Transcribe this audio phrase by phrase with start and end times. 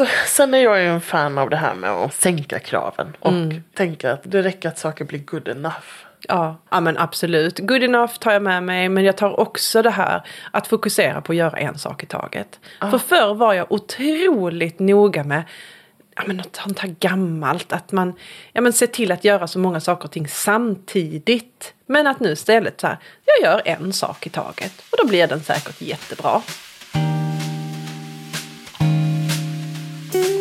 [0.00, 3.16] alltså sen är jag ju en fan av det här med att sänka kraven.
[3.20, 3.62] Och Mm.
[3.74, 5.86] tänka att det räcker att saker blir good enough.
[6.28, 7.58] Ja, ja men absolut.
[7.58, 8.88] Good enough tar jag med mig.
[8.88, 12.60] Men jag tar också det här att fokusera på att göra en sak i taget.
[12.80, 15.42] För förr var jag otroligt noga med
[16.16, 17.72] ja, men något sånt här gammalt.
[17.72, 18.14] Att man
[18.52, 21.74] ja, men ser till att göra så många saker och ting samtidigt.
[21.86, 24.72] Men att nu istället så här, jag gör en sak i taget.
[24.90, 26.42] Och då blir den säkert jättebra.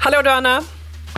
[0.00, 0.62] Hallå du Anna.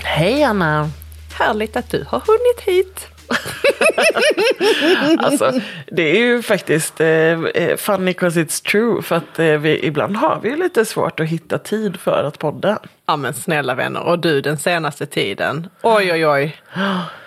[0.04, 0.90] Hej Anna!
[1.38, 3.06] Härligt att du har hunnit hit.
[5.18, 9.02] Alltså, det är ju faktiskt eh, eh, funny cause it's true.
[9.02, 12.38] För att eh, vi, ibland har vi ju lite svårt att hitta tid för att
[12.38, 12.78] podda.
[13.06, 14.02] Ja men snälla vänner.
[14.02, 15.68] Och du den senaste tiden.
[15.82, 16.56] Oj oj oj.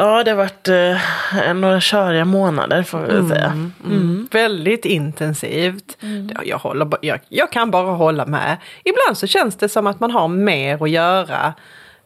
[0.00, 3.68] Ja, det har varit eh, några köriga månader får vi väl säga.
[3.84, 4.28] Mm.
[4.30, 5.96] Väldigt intensivt.
[6.34, 8.56] Ja, Jag, håller, jag, jag kan bara hålla med.
[8.84, 11.54] Ibland så känns det som att man har mer att göra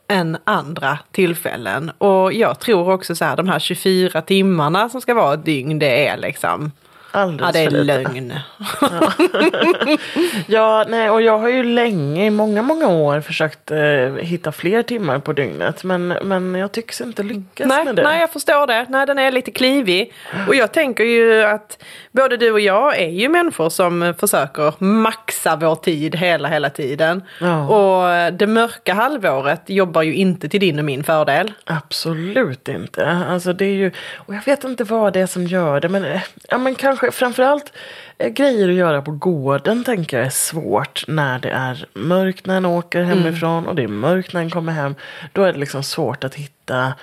[0.09, 1.91] än andra tillfällen.
[1.99, 5.79] Och jag tror också så här, de här 24 timmarna som ska vara ett dygn,
[5.79, 6.73] det är liksom...
[7.15, 8.03] Ja, Alldeles det är för lite.
[8.03, 8.33] lögn.
[10.47, 13.79] Ja, nej, och jag har ju länge, i många, många år försökt eh,
[14.21, 15.85] hitta fler timmar på dygnet.
[15.85, 18.03] Men, men jag tycks inte lyckas Nej, med det.
[18.03, 18.87] nej, jag förstår det.
[18.89, 20.13] Nej, den är lite klivig.
[20.49, 25.57] Och jag tänker ju att både du och jag är ju människor som försöker maxa
[25.57, 27.23] vår tid hela, hela tiden.
[27.41, 27.69] Ja.
[27.69, 31.53] Och det mörka halvåret jobbar ju inte till din och min fördel.
[31.65, 33.25] Absolut inte.
[33.31, 35.89] Alltså det är ju, och jag vet inte vad det är som gör det.
[35.89, 37.73] Men, eh, ja, men kanske framförallt
[38.19, 42.57] eh, grejer att göra på gården tänker jag är svårt när det är mörkt när
[42.57, 43.19] en åker Mm.
[43.19, 44.95] hemifrån och det är mörkt när en kommer hem.
[45.33, 46.95] Då är det liksom svårt att hitta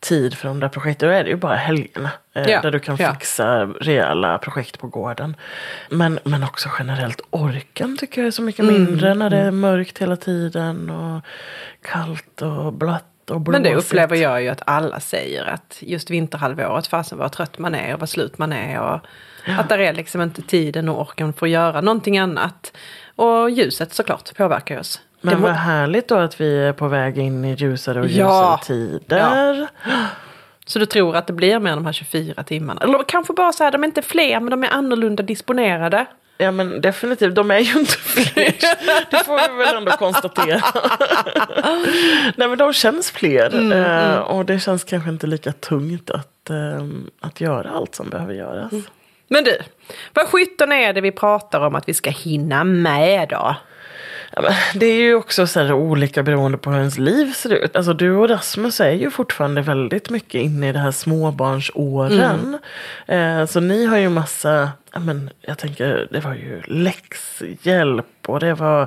[0.00, 1.08] tid för de där projekten.
[1.08, 2.10] Då är det ju bara helgerna.
[2.34, 3.12] eh, Ja, Där du kan ja.
[3.12, 5.36] fixa rejäla projekt på gården.
[5.90, 9.50] Men, men också generellt orken tycker jag är så mycket Mm, mindre när det är
[9.50, 10.90] mörkt hela tiden.
[10.90, 11.22] Och
[11.82, 13.62] kallt och blött och blåsigt.
[13.64, 17.74] Men det upplever jag ju att alla säger att just vinterhalvåret, fasen vad trött man
[17.74, 18.80] är och vad slut man är.
[18.80, 19.00] Och
[19.58, 22.72] Att där är liksom inte tiden och orken för att göra någonting annat.
[23.16, 25.00] Och ljuset såklart påverkar oss.
[25.20, 28.26] Men Det vad härligt då att vi är på väg in i ljusare och ljusare
[28.28, 28.60] Ja.
[28.64, 29.68] tider.
[30.66, 32.80] Så du tror att det blir mer de här 24 timmarna?
[32.80, 36.06] Eller kanske bara så här, de är inte fler men de är annorlunda disponerade.
[36.40, 38.44] Ja men definitivt, de är ju inte fler.
[39.10, 40.60] Det får vi väl ändå konstatera.
[42.36, 43.54] Nej men de känns fler.
[43.54, 43.72] Mm,
[44.12, 46.86] eh, Och det känns kanske inte lika tungt att, eh,
[47.20, 48.72] att göra allt som behöver göras.
[48.72, 48.84] Mm.
[49.28, 49.58] Men du,
[50.14, 53.56] vad sjutton är det vi pratar om att vi ska hinna med då?
[54.36, 57.76] Ja, det är ju också så olika beroende på hur ens liv ser ut.
[57.76, 62.58] Alltså du och Rasmus är ju fortfarande väldigt mycket inne i det här småbarnsåren.
[63.06, 68.54] Eh, så ni har ju massa, men jag tänker det var ju läxhjälp och det
[68.54, 68.82] var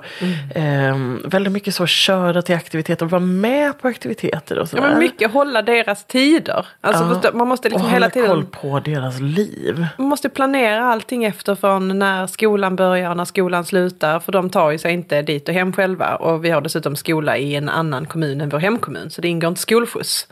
[0.56, 0.96] eh,
[1.26, 5.32] väldigt mycket så köra till aktiviteter och vara med på aktiviteter och Ja, men mycket
[5.32, 6.66] hålla deras tider.
[6.82, 7.10] Alltså, Ja.
[7.22, 9.86] förstå- Man måste liksom och hela tiden koll på deras liv.
[9.98, 14.20] man måste planera allting efter från när skolan börjar och när skolan slutar.
[14.20, 16.16] För de tar ju sig inte dit och hem själva.
[16.16, 19.10] Och vi har dessutom skola i en annan kommun än vår hemkommun.
[19.12, 20.28] Så det ingår inte skolskjuts.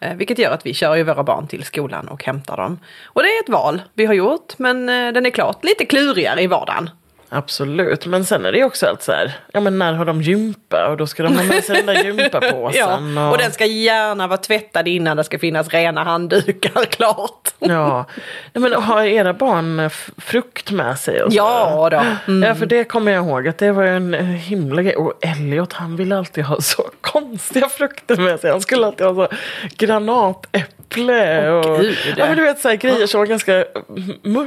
[0.00, 2.78] Eh, vilket gör att vi kör ju våra barn till skolan och hämtar dem.
[3.04, 4.52] Och det är ett val vi har gjort.
[4.58, 6.90] Men eh, den är klart lite klurigare i vardagen.
[7.34, 10.22] Absolut, men sen är det ju också allt så här, ja men när har de
[10.22, 13.14] gympa och då ska de ha med sig den där gympapåsen.
[13.16, 17.54] Ja, och den ska gärna vara tvättad innan det ska finnas rena handdukar klart.
[17.58, 18.04] Ja,
[18.52, 21.22] Nej, men har era barn frukt med sig?
[21.22, 21.36] Och så?
[21.36, 22.32] Ja då.
[22.32, 22.48] Mm.
[22.48, 24.96] Ja, för det kommer jag ihåg att det var en eh, himla grej.
[24.96, 28.50] Och Elliot han ville alltid ha så konstiga frukter med sig.
[28.50, 29.28] Han skulle alltid ha så
[29.76, 31.96] granatäpple Åh, och Gud.
[32.16, 33.64] ja, men du vet, så här, grejer som var ganska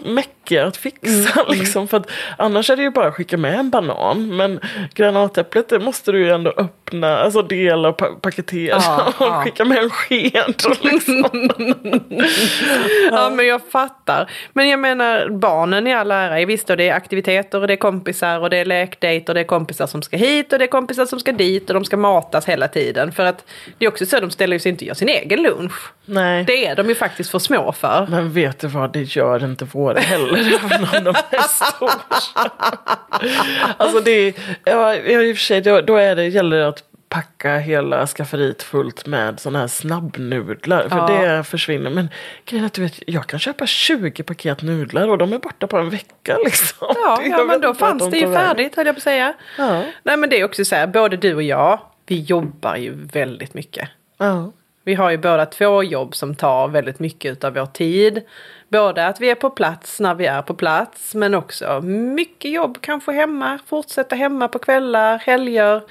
[0.06, 1.42] mäckiga att fixa.
[1.42, 4.36] Mm, Liksom, för att annars är det ju bara att skicka med en banan.
[4.36, 4.60] Men
[4.94, 9.26] granatäpplet det måste du ju ändå öppna öppna, alltså dela och pa- paketera Ja, och
[9.28, 9.42] ja.
[9.44, 10.54] skicka med en sked.
[10.82, 11.26] Liksom.
[13.12, 14.32] Ja men jag fattar.
[14.54, 17.78] Men jag menar barnen i all ära, visst och det är aktiviteter och det är
[17.78, 20.70] kompisar och det är lekdejt och det är kompisar som ska hit och det är
[20.70, 23.12] kompisar som ska dit och de ska matas hela tiden.
[23.12, 23.46] För att
[23.78, 25.92] det är också så de ställer sig inte och gör sin egen lunch.
[26.06, 26.44] Nej.
[26.44, 28.08] Det är de ju faktiskt för små för.
[28.10, 31.92] Men vet du vad, det gör inte våra heller, även om de är stora.
[33.78, 34.34] alltså det är,
[34.64, 36.84] ja, i och för sig, då, då är det, gäller det att
[37.16, 40.90] packa hela skafferiet fullt med sådana här snabbnudlar.
[40.90, 41.08] För Ja.
[41.08, 41.90] det försvinner.
[41.90, 42.10] Men
[42.46, 45.68] grejen är att du vet, jag kan köpa 20 paket nudlar och de är borta
[45.68, 46.88] på en vecka liksom.
[46.96, 49.34] Ja, ja men då fanns de det ju färdigt höll jag på att säga.
[49.58, 49.84] Ja.
[50.04, 53.54] Nej men det är också så här, både du och jag, vi jobbar ju väldigt
[53.54, 53.90] mycket.
[54.18, 54.52] Ja.
[54.84, 58.22] Vi har ju båda två jobb som tar väldigt mycket av vår tid.
[58.70, 62.78] Både att vi är på plats när vi är på plats men också mycket jobb
[62.82, 65.82] kanske hemma, fortsätta hemma på kvällar, helger.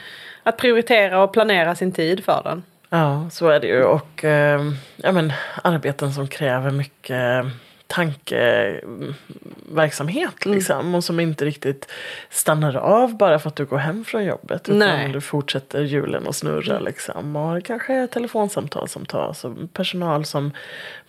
[0.42, 2.62] Att prioritera och planera sin tid för den.
[2.88, 3.84] Ja, så är det ju.
[3.84, 4.60] Och eh,
[4.96, 5.32] ja, men,
[5.62, 7.44] arbeten som kräver mycket
[7.86, 10.44] tankeverksamhet.
[10.44, 10.56] Mm.
[10.56, 11.90] Liksom, och som inte riktigt
[12.30, 14.68] stannar av bara för att du går hem från jobbet.
[14.68, 15.00] Utan Nej.
[15.00, 15.12] Mm.
[15.12, 16.78] du fortsätter hjulen och snurra.
[16.78, 17.36] Liksom.
[17.36, 19.44] Och det kanske är telefonsamtal som tas.
[19.44, 20.50] Och personal som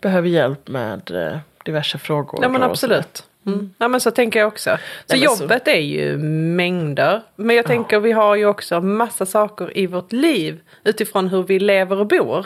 [0.01, 2.39] behöver hjälp med eh, diverse frågor.
[2.41, 3.23] Ja men absolut.
[3.47, 3.73] Mm.
[3.77, 4.69] Ja men så tänker jag också.
[4.69, 7.21] Så Nej, men så- jobbet är ju mängder.
[7.35, 11.59] Men jag tänker vi har ju också massa saker i vårt liv utifrån hur vi
[11.59, 12.45] lever och bor.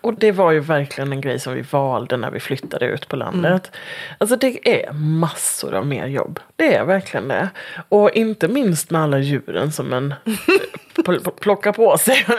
[0.00, 3.16] Och det var ju verkligen en grej som vi valde när vi flyttade ut på
[3.16, 3.70] landet.
[3.72, 4.16] Mm.
[4.18, 6.40] Alltså det är massor av mer jobb.
[6.56, 7.48] Det är verkligen det.
[7.88, 10.14] Och inte minst med alla djuren som en
[11.18, 12.26] pl- plockar på sig.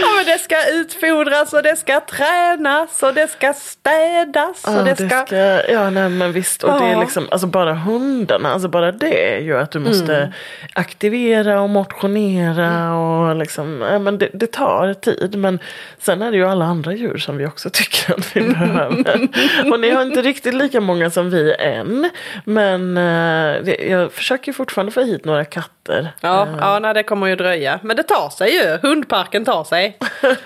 [0.00, 4.82] Ja men det ska utfodras och det ska tränas och det ska städas och Ja,
[4.82, 5.36] det ska...
[5.72, 6.62] ja nej men visst.
[6.64, 7.00] Och det är Ja.
[7.00, 10.32] liksom, alltså bara hundarna, alltså bara det gör att du måste Mm.
[10.74, 15.34] aktivera och motionera och liksom, ja, men det, det tar tid.
[15.38, 15.58] Men
[15.98, 19.28] sen är det ju alla andra djur som vi också tycker att vi behöver.
[19.72, 22.10] och ni har inte riktigt lika många som vi än.
[22.44, 26.08] Men eh, jag försöker fortfarande få hit några cup katter.
[26.20, 27.80] Ja, ja nej, det kommer ju dröja.
[27.82, 28.78] Men det tar sig ju.
[28.88, 29.98] Hundparken tar sig.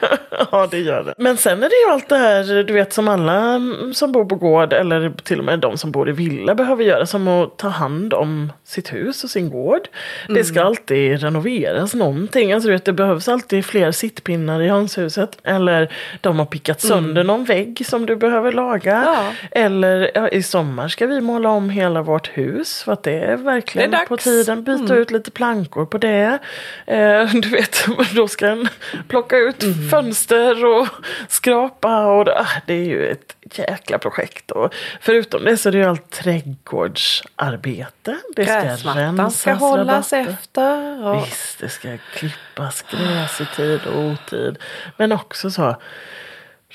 [0.52, 1.14] Ja, det gör det.
[1.18, 4.24] Men sen är det ju allt det här, du vet, som alla mm, som bor
[4.24, 7.06] på gård eller till och med de som bor i villa behöver göra.
[7.06, 9.88] Som att ta hand om sitt hus och sin gård.
[10.28, 10.66] Det ska Mm.
[10.66, 12.52] alltid renoveras någonting.
[12.52, 15.38] Alltså, du vet, det behövs alltid fler sittpinnar i hönshuset.
[15.44, 18.92] Eller de har pickat sönder någon vägg som du behöver laga.
[18.96, 19.04] Mm.
[19.14, 19.32] Ja.
[19.50, 22.82] Eller ja, i sommar ska vi måla om hela vårt hus.
[22.82, 24.14] För att det är verkligen Det är på.
[24.14, 24.18] Mm.
[24.18, 24.64] tiden.
[24.64, 26.38] Byta ut lite plankor på det.
[26.86, 28.68] Eh, du vet, då ska en
[29.08, 29.88] plocka ut Mm.
[29.90, 30.88] fönster och
[31.28, 32.06] skrapa.
[32.06, 34.50] Och det, ah, det är ju ett jäkla projekt.
[34.50, 38.16] Och förutom det så är det ju allt trädgårdsarbete.
[38.36, 38.60] Det ska
[38.94, 40.32] rensas, ska hållas rabatter.
[40.32, 41.06] efter.
[41.08, 41.26] Och...
[41.26, 44.58] Visst, det ska klippas gräs i tid och otid.
[44.96, 45.76] Men också så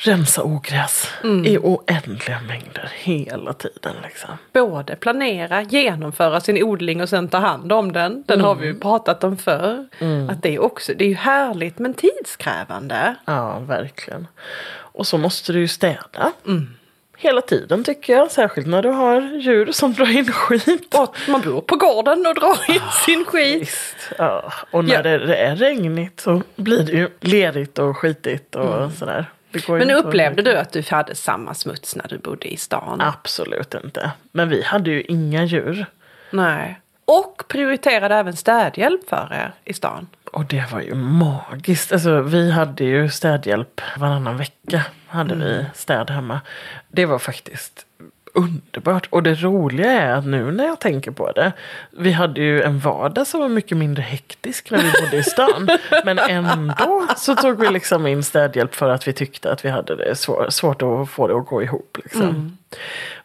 [0.04, 1.46] rensa ogräs Mm.
[1.46, 3.96] i oändliga mängder hela tiden.
[4.04, 4.30] Liksom.
[4.54, 8.24] Både planera, genomföra sin odling och sen ta hand om den.
[8.28, 8.76] Den har vi Mm.
[8.76, 9.88] ju pratat om förr.
[10.30, 13.16] Att det är också, det är ju härligt men tidskrävande.
[13.26, 14.28] Ja, verkligen.
[14.74, 16.32] Och så måste du ju städa.
[16.48, 16.70] Mm.
[17.18, 18.32] Hela tiden tycker jag.
[18.32, 20.96] Särskilt när du har djur som drar in skit.
[21.00, 23.62] Och man bor på gården och drar in sin skit.
[23.62, 23.96] Visst.
[24.18, 24.54] Ja.
[24.72, 25.02] Och när Ja.
[25.02, 29.26] det, det är regnigt så blir det ju lerigt och skitigt och sådär.
[29.68, 29.88] Mm.
[29.88, 33.02] Men upplevde du att du hade samma smuts när du bodde i stan?
[33.02, 34.12] Absolut inte.
[34.32, 35.86] Men vi hade ju inga djur.
[36.32, 36.82] Nej.
[37.06, 40.08] Och prioriterade även städhjälp för er i stan.
[40.32, 41.92] Och det var ju magiskt.
[41.92, 44.86] Alltså, vi hade ju städhjälp varannan vecka.
[45.08, 46.42] Hade vi städ hemma.
[46.88, 47.86] Det var faktiskt
[48.34, 49.08] underbart.
[49.10, 51.52] Och det roliga är att nu när jag tänker på det.
[51.92, 55.70] Vi hade ju en vardag som var mycket mindre hektisk när vi bodde i stan.
[56.06, 59.96] men ändå så tog vi liksom in städhjälp för att vi tyckte att vi hade
[59.96, 61.98] det svår, svårt att få det att gå ihop.
[62.04, 62.58] Liksom.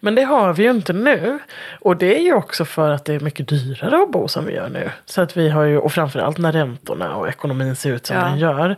[0.01, 1.39] Men det har vi ju inte nu.
[1.81, 4.53] Och det är ju också för att det är mycket dyrare att bo som vi
[4.55, 4.91] gör nu.
[5.05, 8.23] Så att vi har ju, och framförallt när räntorna och ekonomin ser ut som Ja.
[8.25, 8.77] den gör.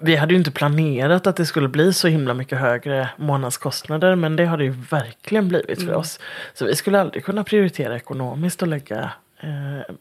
[0.00, 4.14] Vi hade ju inte planerat att det skulle bli så himla mycket högre månadskostnader.
[4.14, 5.88] Men det har det ju verkligen blivit Mm.
[5.88, 6.20] för oss.
[6.54, 9.10] Så vi skulle aldrig kunna prioritera ekonomiskt och lägga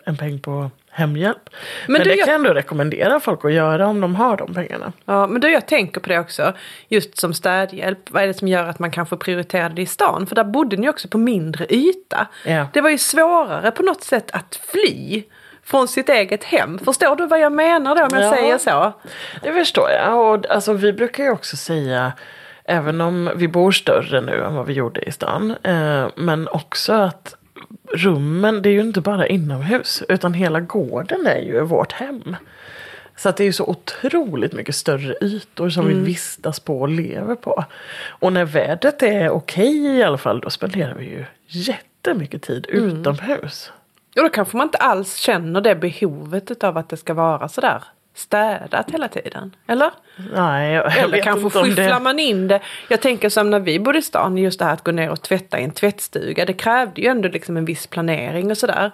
[0.06, 1.50] en peng på hemhjälp.
[1.88, 4.54] Men, Men du, det kan jag ändå rekommendera folk att göra om de har de
[4.54, 4.94] pengarna.
[5.06, 6.54] Ja, men du, jag tänker på det också.
[6.88, 8.00] Just som städhjälp.
[8.12, 10.28] Vad är det som gör att man kanske prioriterar det i stan?
[10.28, 12.28] För där bodde ni också på mindre yta.
[12.46, 12.68] Ja.
[12.74, 15.24] Det var ju svårare på något sätt att fly
[15.64, 16.80] från sitt eget hem.
[16.80, 18.32] Förstår du vad jag menar då om jag Ja.
[18.36, 18.94] säger så?
[19.44, 20.18] Det förstår jag.
[20.36, 22.12] Och alltså, vi brukar ju också säga,
[22.64, 26.94] även om vi bor större nu än vad vi gjorde i stan, eh, men också
[26.94, 27.36] att
[27.94, 32.36] rummen, det är ju inte bara inomhus utan hela gården är ju vårt hem.
[33.16, 35.98] Så att det är ju så otroligt mycket större ytor som Mm.
[36.00, 37.64] vi vistas på och lever på.
[38.10, 42.84] Och när vädret är okej i alla fall då spenderar vi ju jättemycket tid Mm.
[43.00, 43.72] utomhus.
[44.18, 47.84] Och då kanske man inte alls känner det behovet av att det ska vara sådär
[48.20, 49.56] städat hela tiden.
[49.68, 49.92] Eller?
[50.34, 52.00] Nej, jag, jag Eller kanske inte skyfflar det...
[52.00, 52.60] man in det.
[52.90, 55.22] Jag tänker som när vi bodde i stan, just det här att gå ner och
[55.22, 56.46] tvätta i en tvättstuga.
[56.46, 58.92] Det krävde ju ändå liksom en viss planering och sådär.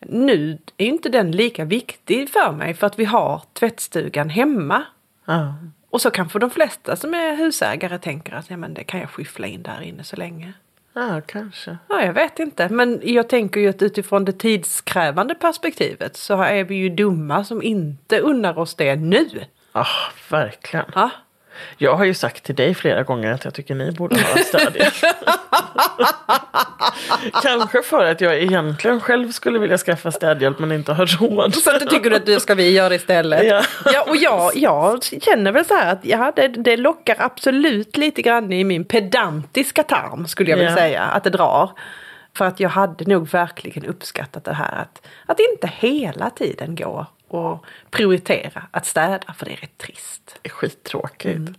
[0.00, 4.82] Nu är inte den lika viktig för mig för att vi har tvättstugan hemma.
[5.24, 5.54] Ja.
[5.90, 9.10] Och så kanske de flesta som är husägare tänker att ja, men det kan jag
[9.10, 10.52] skyffla in där inne så länge.
[10.92, 11.78] Ja, kanske.
[11.88, 12.68] Ja, jag vet inte.
[12.68, 17.62] Men jag tänker ju att utifrån det tidskrävande perspektivet så är vi ju dumma som
[17.62, 19.28] inte unnar oss det nu.
[19.72, 19.86] Ja,
[20.30, 20.86] verkligen.
[20.94, 21.10] Ja.
[21.78, 24.94] Jag har ju sagt till dig flera gånger att jag tycker ni borde ha städhjälp.
[27.42, 31.54] Kanske för att jag egentligen själv skulle vilja skaffa städhjälp men inte har råd.
[31.54, 33.44] Så att du tycker att det ska vi göra istället?
[33.44, 33.62] Ja.
[33.92, 38.22] ja och jag, jag känner väl så här att ja, det, det lockar absolut lite
[38.22, 40.76] grann i min pedantiska tarm skulle jag vilja Ja.
[40.76, 41.02] säga.
[41.02, 41.70] Att det drar.
[42.36, 47.06] För att jag hade nog verkligen uppskattat det här att, att inte hela tiden gå
[47.34, 50.38] och prioritera att städa för det är rätt trist.
[50.42, 51.50] Det är skittråkigt.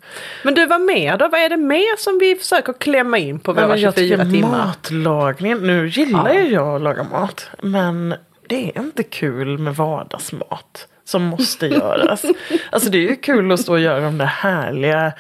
[0.44, 1.28] Men du, vad mer då?
[1.28, 4.32] Vad är det mer som vi försöker klämma in på våra men jag 24 tycker
[4.32, 4.50] timmar?
[4.66, 6.40] matlagningen, nu gillar Ja.
[6.42, 7.50] ju jag att laga mat.
[7.62, 8.16] Men
[8.50, 12.26] det är inte kul med vardagsmat som måste göras.
[12.72, 15.14] alltså det är ju kul att stå och göra de där härliga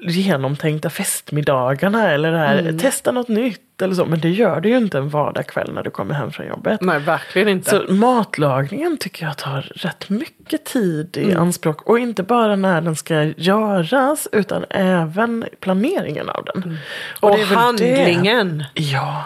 [0.00, 2.78] genomtänkta festmiddagarna eller det här, Mm.
[2.78, 4.04] testa något nytt eller så.
[4.04, 6.80] Men det gör du ju inte en vardagskväll när du kommer hem från jobbet.
[6.80, 7.70] Nej, verkligen inte.
[7.70, 11.30] Så matlagningen tycker jag tar rätt mycket tid Mm.
[11.30, 11.82] i anspråk.
[11.82, 16.62] Och inte bara när den ska göras utan även planeringen av den.
[16.62, 16.76] Mm.
[17.20, 18.64] och är väl det- handlingen.
[18.74, 19.24] Ja,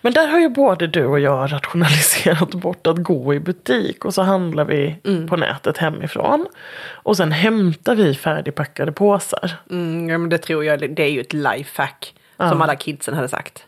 [0.00, 4.14] men där har ju både du och jag rationaliserat bort att gå i butik och
[4.14, 5.28] så handlar vi Mm.
[5.28, 6.46] på nätet hemifrån.
[6.90, 9.50] Och sen hämtar vi färdigpackade påsar.
[9.70, 12.14] Mm, ja, men det tror jag, det är ju ett lifehack.
[12.36, 13.64] Som alla kidsen hade sagt.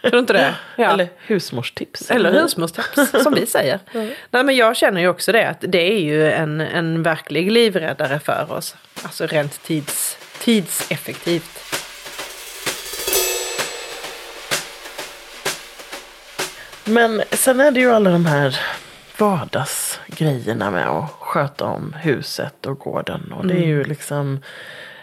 [0.00, 0.54] Tror du inte det?
[0.76, 0.92] Ja.
[0.92, 2.10] Eller husmorstips.
[2.10, 3.78] Eller husmorstips, som vi säger.
[4.30, 8.20] Nej, men jag känner ju också det, att det är ju en, en verklig livräddare
[8.20, 8.76] för oss.
[9.02, 11.70] Alltså rent tids, tidseffektivt.
[16.84, 18.60] Men sen är det ju alla de här
[19.18, 23.32] vardagsgrejerna med att sköta om huset och gården.
[23.32, 24.40] Och det är ju liksom,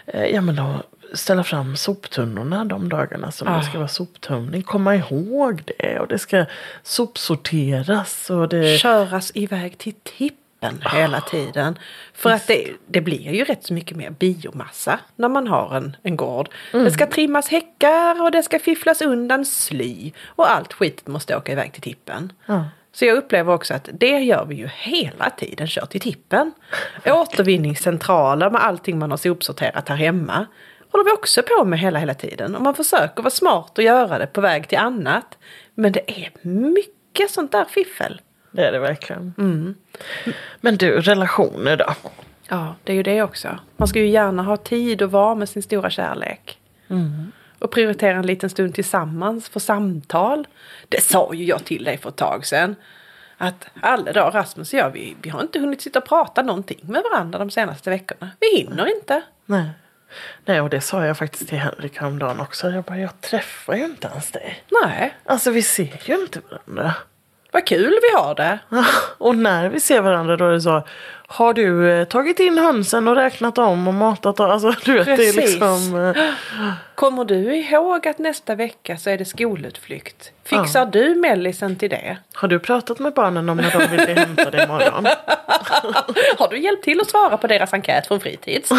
[0.06, 0.82] eh, ja men då
[1.14, 4.62] ställa fram soptunnorna de dagarna som det ska vara soptömning.
[4.62, 6.44] Komma ihåg det och det ska
[6.82, 8.30] sopsorteras.
[8.30, 11.78] Och det, Köras iväg till tippen hela tiden.
[12.14, 15.96] För att det, det blir ju rätt så mycket mer biomassa när man har en,
[16.02, 16.48] en gård.
[16.72, 20.12] Det ska trimmas häckar och det ska fifflas undan sly.
[20.26, 22.32] Och allt skitet måste åka iväg till tippen.
[22.46, 22.64] Ja.
[22.92, 26.52] Så jag upplever också att det gör vi ju hela tiden, kör till tippen.
[27.06, 30.46] Återvinningscentraler med allting man har sopsorterat här hemma.
[30.90, 32.54] Håller vi också på med hela, hela tiden.
[32.54, 35.38] Och man försöker vara smart och göra det på väg till annat.
[35.74, 38.20] Men det är mycket sånt där fiffel.
[38.50, 39.34] Det är det verkligen.
[40.60, 41.94] Men du, relationer då?
[42.48, 43.58] Ja, det är ju det också.
[43.76, 46.58] Man ska ju gärna ha tid att vara med sin stora kärlek.
[47.58, 50.46] Och prioritera en liten stund tillsammans för samtal.
[50.88, 52.76] Det sa ju jag till dig för ett tag sedan.
[53.38, 56.80] Att alla dagar Rasmus och jag, vi, vi har inte hunnit sitta och prata någonting
[56.82, 58.30] med varandra de senaste veckorna.
[58.40, 59.22] Vi hinner inte.
[59.46, 59.70] Nej.
[60.44, 62.70] Nej, och det sa jag faktiskt till Henrik häromdagen också.
[62.70, 64.64] Jag bara, jag träffar ju inte ens dig.
[64.84, 66.94] Nej, Alltså vi ser ju inte varandra.
[67.52, 68.58] vad kul vi har det.
[69.18, 70.82] Och när vi ser varandra då är det så.
[71.30, 74.50] Har du eh, tagit in hönsen och räknat om och matat dem?
[74.50, 76.12] Alltså du vet det är liksom.
[76.16, 76.22] eh,
[76.94, 80.32] Kommer du ihåg att nästa vecka så är det skolutflykt?
[80.44, 82.16] Fixar du mellisen till det?
[82.34, 85.04] Har du pratat med barnen om när de vill bli hämtade imorgon?
[86.38, 88.70] Har du hjälpt till att svara på deras enkät från fritids?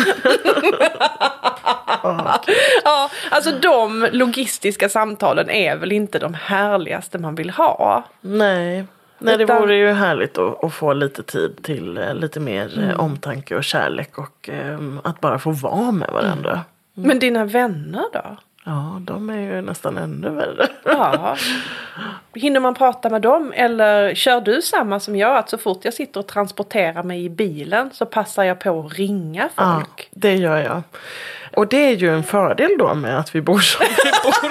[2.83, 8.03] ja, alltså de logistiska samtalen är väl inte de härligaste man vill ha.
[8.21, 8.85] Nej.
[9.19, 12.77] Nej, det Utan- vore ju härligt att, att få lite tid till eh, lite mer
[12.77, 12.89] Mm.
[12.89, 16.61] eh, omtanke och kärlek och eh, att bara få vara med varandra.
[16.93, 18.37] Men dina vänner då?
[18.65, 20.67] Ja, de är ju nästan ännu värre.
[20.85, 21.37] Ja.
[22.33, 25.37] Hinner man prata med dem eller kör du samma som jag?
[25.37, 28.93] Att så fort jag sitter och transporterar mig i bilen så passar jag på att
[28.93, 30.09] ringa Ja, folk.
[30.11, 30.81] det gör jag.
[31.55, 34.49] Och det är ju en fördel då med att vi bor som vi bor.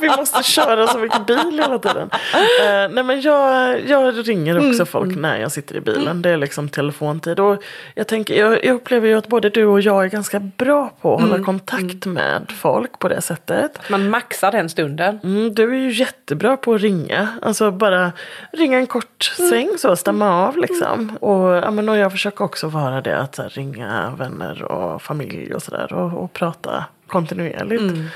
[0.00, 2.10] vi måste köra så mycket bil hela tiden.
[2.34, 4.86] Eh, nej men jag, jag ringer också Mm.
[4.86, 6.22] folk när jag sitter i bilen.
[6.22, 7.40] Det är liksom telefontid.
[7.40, 7.62] Och
[7.94, 11.14] jag, tänker, jag, jag upplever ju att både du och jag är ganska bra på
[11.14, 11.30] att Mm.
[11.32, 13.78] hålla kontakt med folk på det sättet.
[13.90, 15.20] Man maxar den stunden.
[15.24, 17.28] Mm, du är ju jätte jättebra på att ringa.
[17.42, 18.12] Alltså bara
[18.52, 21.16] ringa en kort sväng så, stämma av liksom.
[21.20, 25.39] Och, ja, men, och jag försöker också vara det att här, ringa vänner och familj
[25.54, 28.12] och sådär och, och prata kontinuerligt.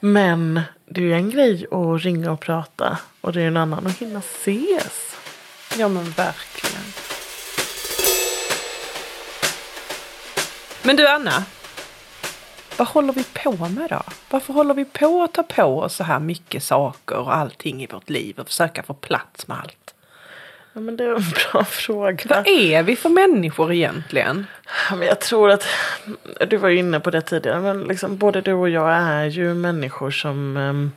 [0.00, 3.86] Men det är ju en grej att ringa och prata och det är en annan
[3.86, 5.16] att hinna ses.
[5.78, 6.84] Ja men verkligen.
[10.82, 11.44] Men du Anna.
[12.76, 14.02] Vad håller vi på med då?
[14.30, 17.86] Varför håller vi på att ta på oss så här mycket saker och allting i
[17.86, 19.94] vårt liv och försöka få plats med allt?
[20.78, 22.24] Ja, men det är en bra fråga.
[22.28, 24.46] Vad är vi för människor egentligen?
[24.90, 25.64] Ja, men jag tror att,
[26.48, 29.54] du var ju inne på det tidigare, men liksom, både du och jag är ju
[29.54, 30.92] människor som, ehm,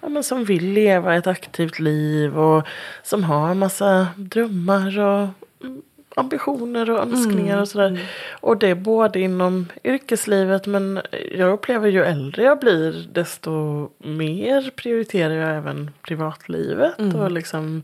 [0.00, 2.66] ja, men som vill leva ett aktivt liv och
[3.02, 5.28] som har en massa drömmar och
[5.62, 5.82] mm,
[6.16, 8.00] ambitioner och önskningar och sådär.
[8.30, 11.00] Och det är både inom yrkeslivet men
[11.32, 13.50] jag upplever ju äldre jag blir desto
[13.98, 16.98] mer prioriterar jag även privatlivet.
[17.14, 17.82] Och liksom,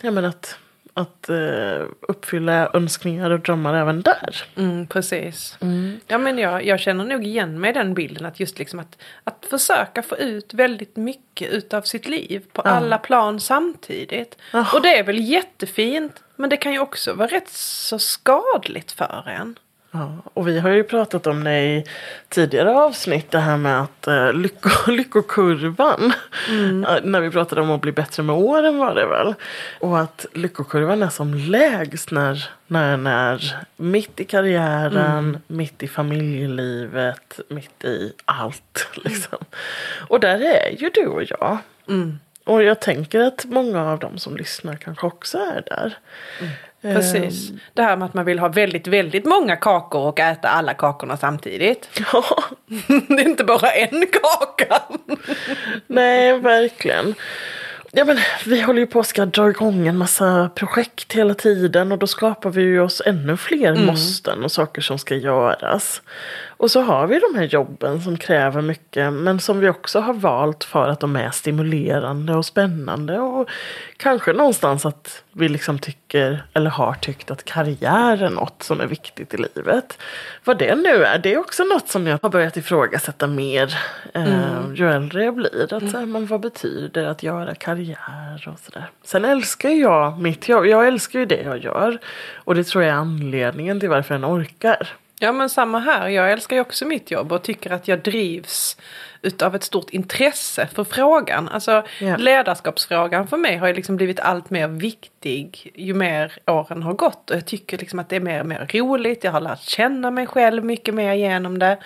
[0.00, 0.58] ja men att,
[0.94, 4.44] att eh, uppfylla önskningar och drömmar även där.
[4.56, 5.58] Mm, precis.
[6.06, 9.02] Ja, men jag, jag känner nog igen mig i den bilden att just liksom att,
[9.24, 14.38] att försöka få ut väldigt mycket utav sitt liv på alla plan samtidigt.
[14.52, 14.66] Ja.
[14.74, 19.28] Och det är väl jättefint men det kan ju också vara rätt så skadligt för
[19.28, 19.58] en.
[19.92, 21.84] Ja, och vi har ju pratat om det i
[22.28, 26.12] tidigare avsnitt, det här med att uh, lycko, lyckokurvan,
[26.48, 29.34] eh, när vi pratade om att bli bättre med åren var det väl.
[29.80, 35.88] Och att lyckokurvan är som lägst när, när den är mitt i karriären, mitt i
[35.88, 38.88] familjelivet, mitt i allt.
[39.04, 39.38] Liksom.
[40.08, 41.58] Och där är ju du och jag.
[42.44, 45.98] Och jag tänker att många av dem som lyssnar kanske också är där.
[46.82, 47.52] Precis.
[47.74, 51.16] Det här med att man vill ha väldigt, väldigt många kakor och äta alla kakorna
[51.16, 51.88] samtidigt.
[52.12, 52.24] Ja,
[53.08, 54.82] det är inte bara en kaka.
[55.86, 57.14] nej verkligen.
[57.92, 61.98] Ja, men vi håller ju på att dra igång en massa projekt hela tiden och
[61.98, 66.02] då skapar vi ju oss ännu fler måsten och saker som ska göras.
[66.60, 70.14] Och så har vi de här jobben som kräver mycket men som vi också har
[70.14, 73.48] valt för att de är stimulerande och spännande och
[73.96, 78.86] kanske någonstans att vi liksom tycker eller har tyckt att karriär är något som är
[78.86, 79.98] viktigt i livet.
[80.44, 83.78] Vad det nu är, det är också något som jag har börjat ifrågasätta mer
[84.14, 85.74] eh, ju äldre jag blir.
[85.74, 88.90] Att, här, men vad betyder att göra karriär och sådär.
[89.04, 91.98] Sen älskar jag mitt jobb, jag älskar ju det jag gör.
[92.34, 94.88] Och det tror jag är anledningen till varför jag orkar.
[95.22, 98.76] Ja men samma här, jag älskar ju också mitt jobb och tycker att jag drivs
[99.22, 101.48] utav ett stort intresse för frågan.
[101.48, 102.16] Alltså Ja.
[102.16, 107.30] ledarskapsfrågan för mig har ju liksom blivit allt mer viktig ju mer åren har gått.
[107.30, 110.10] Och jag tycker liksom att det är mer och mer roligt, jag har lärt känna
[110.10, 111.78] mig själv mycket mer genom det.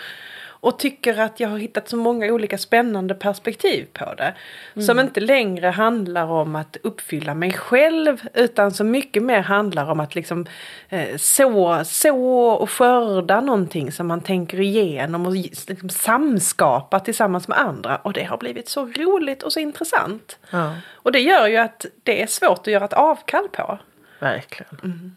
[0.64, 4.34] Och tycker att jag har hittat så många olika spännande perspektiv på det.
[4.82, 10.00] Som inte längre handlar om att uppfylla mig själv utan som mycket mer handlar om
[10.00, 10.46] att liksom
[10.88, 12.16] eh, så, så
[12.48, 17.96] och skörda någonting som man tänker igenom och liksom samskapa tillsammans med andra.
[17.96, 20.38] Och det har blivit så roligt och så intressant.
[20.50, 23.78] Ja, Och det gör ju att det är svårt att göra ett avkall på.
[24.18, 25.16] verkligen.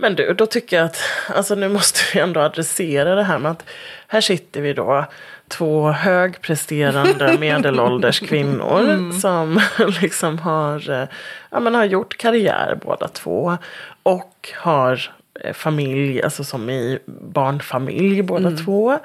[0.00, 3.50] Men du, då tycker jag att alltså nu måste vi ändå adressera det här med
[3.50, 3.64] att
[4.08, 5.04] här sitter vi då
[5.48, 9.60] två högpresterande medelålders kvinnor som
[10.00, 11.08] liksom har, eh,
[11.50, 13.58] ja, men har gjort karriär båda två
[14.02, 15.10] och har
[15.52, 18.98] familj, alltså som i barnfamilj båda två.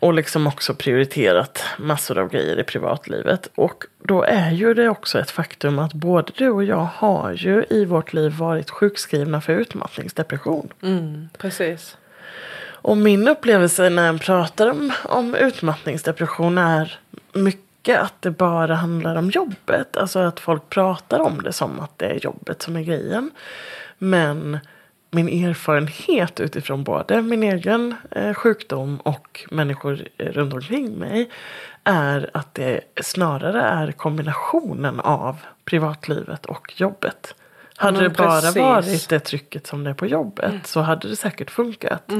[0.00, 3.48] Och liksom också prioriterat massor av grejer i privatlivet.
[3.54, 7.64] Och då är ju det också ett faktum att både du och jag har ju
[7.70, 10.68] i vårt liv varit sjukskrivna för utmattningsdepression.
[10.82, 11.96] Mm, precis.
[12.86, 16.98] Och min upplevelse när jag pratar om, om utmattningsdepression är
[17.32, 19.96] mycket att det bara handlar om jobbet.
[19.96, 23.30] Alltså att folk pratar om det som att det är jobbet som är grejen.
[23.98, 24.58] Men
[25.10, 31.30] min erfarenhet utifrån både min egen eh, sjukdom och människor eh, runt omkring mig
[31.84, 37.34] är att det snarare är kombinationen av privatlivet och jobbet.
[37.76, 38.56] Hade det bara precis.
[38.56, 42.12] varit det trycket som det är på jobbet så hade det säkert funkat.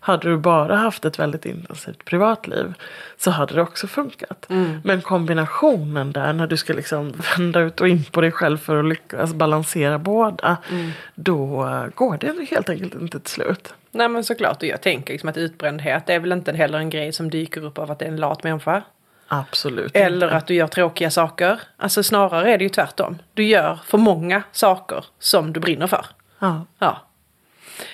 [0.00, 2.74] Hade du bara haft ett väldigt intensivt privatliv
[3.18, 4.46] så hade det också funkat.
[4.82, 8.76] Men kombinationen där när du ska liksom vända ut och in på dig själv för
[8.76, 10.56] att lyckas balansera båda.
[11.14, 13.74] Då eh, går det helt enkelt inte till slut.
[13.90, 17.12] Nej men såklart och jag tänker liksom att utbrändhet är väl inte heller en grej
[17.12, 18.82] som dyker upp av att det är en lat människa.
[19.34, 20.36] Absolut Eller inte.
[20.36, 21.60] att du gör tråkiga saker.
[21.76, 23.18] Alltså snarare är det ju tvärtom.
[23.34, 26.06] Du gör för många saker som du brinner för.
[26.38, 26.66] Ja.
[26.78, 27.00] Ja.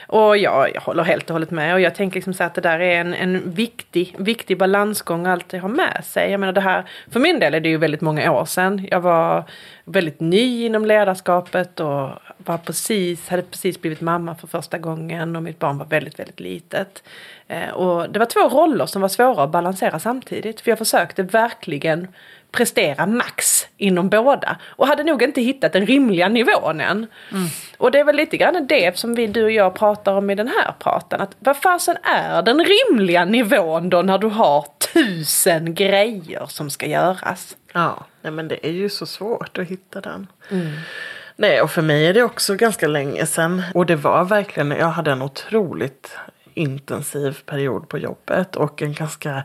[0.06, 2.60] Och jag, jag håller helt och hållet med och jag tänker liksom så att det
[2.60, 6.30] där är en, en viktig, viktig balansgång att alltid ha med sig.
[6.30, 8.88] Jag menar det här, för min del är det ju väldigt många år sedan.
[8.90, 9.44] Jag var
[9.84, 15.42] väldigt ny inom ledarskapet och var precis, hade precis blivit mamma för första gången och
[15.42, 17.02] mitt barn var väldigt, väldigt litet.
[17.48, 20.60] Eh, och det var två roller som var svåra att balansera samtidigt.
[20.60, 22.08] För jag försökte verkligen
[22.50, 24.56] prestera max inom båda.
[24.64, 27.06] Och hade nog inte hittat den rimliga nivån än.
[27.32, 27.46] Mm.
[27.78, 30.34] Och det är väl lite grann det som vi, du och jag pratar om i
[30.34, 31.20] den här pratan.
[31.20, 36.86] Att vad fasen är den rimliga nivån då när du har tusen grejer som ska
[36.86, 37.56] göras?
[37.72, 40.26] Ja, nej men det är ju så svårt att hitta den.
[40.50, 40.72] Mm.
[41.40, 43.62] Nej, och för mig är det också ganska länge sedan.
[43.74, 46.16] Och det var verkligen, jag hade en otroligt
[46.54, 49.44] intensiv period på jobbet och en ganska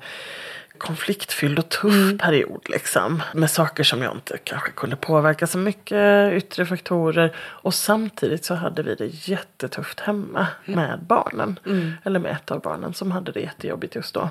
[0.77, 2.17] konfliktfylld och tuff mm.
[2.17, 3.23] period liksom.
[3.33, 7.35] Med saker som jag inte kanske kunde påverka så mycket, yttre faktorer.
[7.37, 10.79] Och samtidigt så hade vi det jättetufft hemma mm.
[10.79, 11.59] med barnen.
[11.65, 11.93] Mm.
[12.03, 14.29] Eller med ett av barnen som hade det jättejobbigt just då.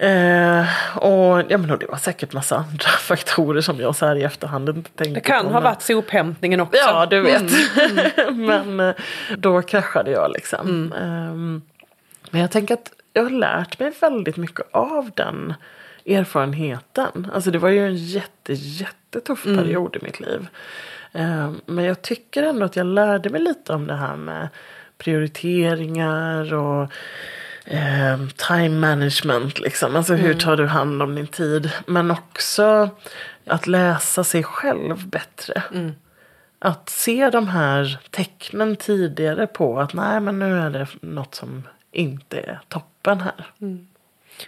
[0.00, 4.22] Eh, och ja, men det var säkert massa andra faktorer som jag så här i
[4.22, 6.80] efterhand inte tänkte Det kan på, ha varit sophämtningen också.
[6.86, 7.42] Ja, du vet.
[8.28, 8.46] Mm.
[8.46, 8.94] men eh,
[9.38, 10.92] då kraschade jag liksom.
[10.92, 11.60] Eh,
[12.30, 15.54] men jag tänker att jag har lärt mig väldigt mycket av den
[16.06, 17.30] erfarenheten.
[17.34, 19.58] Alltså det var ju en jätte, jättetuff mm.
[19.58, 20.48] period i mitt liv.
[21.12, 24.48] Eh, men jag tycker ändå att jag lärde mig lite om det här med
[24.98, 26.92] prioriteringar och
[27.70, 29.60] eh, time management.
[29.60, 29.96] Liksom.
[29.96, 30.38] Alltså hur mm.
[30.38, 31.70] tar du hand om din tid?
[31.86, 32.90] Men också
[33.46, 35.62] att läsa sig själv bättre.
[35.72, 35.92] Mm.
[36.58, 41.62] Att se de här tecknen tidigare på att nej men nu är det något som
[41.92, 43.46] inte är toppen här.
[43.60, 43.86] Mm.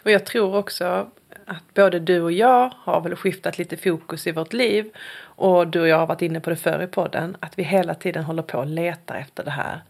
[0.02, 1.10] Och jag tror också
[1.46, 4.90] att både du och jag har väl skiftat lite fokus i vårt liv.
[5.20, 7.36] Och du och jag har varit inne på det förr i podden.
[7.40, 9.80] Att vi hela tiden håller på att leta efter det här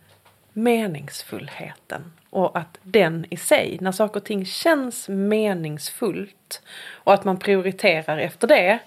[0.53, 2.13] meningsfullheten.
[2.33, 6.63] Och att den i sig, när saker och ting känns meningsfullt
[6.95, 8.79] och att man prioriterar efter det.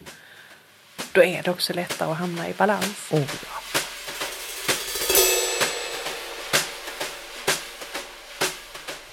[1.11, 3.11] Då är det också lättare att hamna i balans.
[3.11, 3.65] Oh, ja.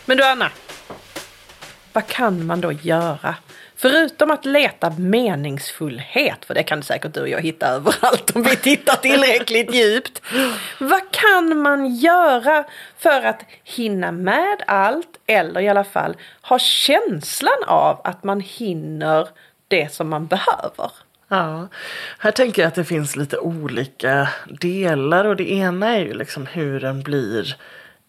[0.07, 0.51] Men du Anna.
[1.93, 3.35] Vad kan man då göra?
[3.83, 8.57] Förutom att leta meningsfullhet, för det kan säkert du och jag hitta överallt om vi
[8.57, 10.23] tittar tillräckligt djupt.
[10.79, 12.65] Vad kan man göra
[12.99, 19.29] för att hinna med allt eller i alla fall ha känslan av att man hinner
[19.69, 20.91] det som man behöver?
[21.29, 21.69] Ja,
[22.19, 24.29] här tänker jag att det finns lite olika
[24.61, 27.57] delar och det ena är ju liksom hur den blir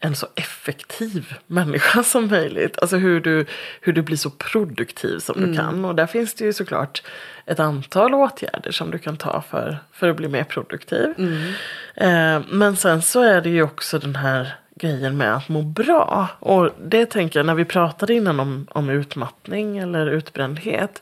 [0.06, 2.80] en så effektiv människa som möjligt.
[2.80, 3.46] Alltså hur du,
[3.82, 5.52] hur du blir så produktiv som mm.
[5.52, 5.86] du kan.
[5.86, 7.04] Och där finns det ju såklart
[7.46, 11.14] ett antal åtgärder som du kan ta för, för att bli mer produktiv.
[11.18, 11.54] Mm.
[11.96, 16.28] Eh, men sen så är det ju också den här grejen med att må bra.
[16.40, 21.02] Och det tänker jag när vi pratade innan om, om utmattning eller utbrändhet.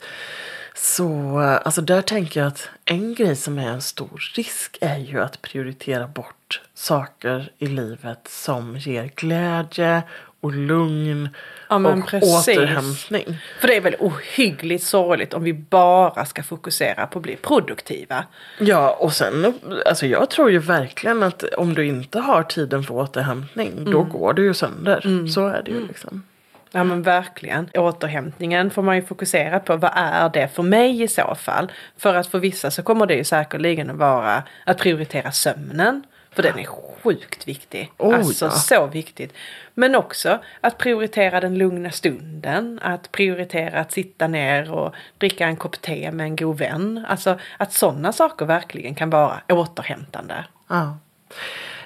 [0.83, 5.21] Så alltså där tänker jag att en grej som är en stor risk är ju
[5.21, 10.03] att prioritera bort saker i livet som ger glädje
[10.39, 11.29] och lugn
[11.69, 12.47] ja, och precis.
[12.47, 13.37] återhämtning.
[13.59, 18.25] För det är väl ohyggligt sorgligt om vi bara ska fokusera på att bli produktiva.
[18.59, 19.53] Ja och sen,
[19.85, 23.91] alltså jag tror ju verkligen att om du inte har tiden för återhämtning mm.
[23.91, 25.05] då går du ju sönder.
[25.05, 25.27] Mm.
[25.27, 26.23] Så är det ju liksom.
[26.71, 27.69] Ja men verkligen.
[27.73, 29.75] Återhämtningen får man ju fokusera på.
[29.75, 31.71] Vad är det för mig i så fall?
[31.97, 36.03] För att för vissa så kommer det ju säkerligen att vara att prioritera sömnen.
[36.31, 37.91] För den är sjukt viktig.
[37.97, 38.51] Oh, alltså ja.
[38.51, 39.33] så viktigt.
[39.73, 42.79] Men också att prioritera den lugna stunden.
[42.83, 47.05] Att prioritera att sitta ner och dricka en kopp te med en god vän.
[47.07, 50.45] Alltså att sådana saker verkligen kan vara återhämtande.
[50.67, 50.97] Ja.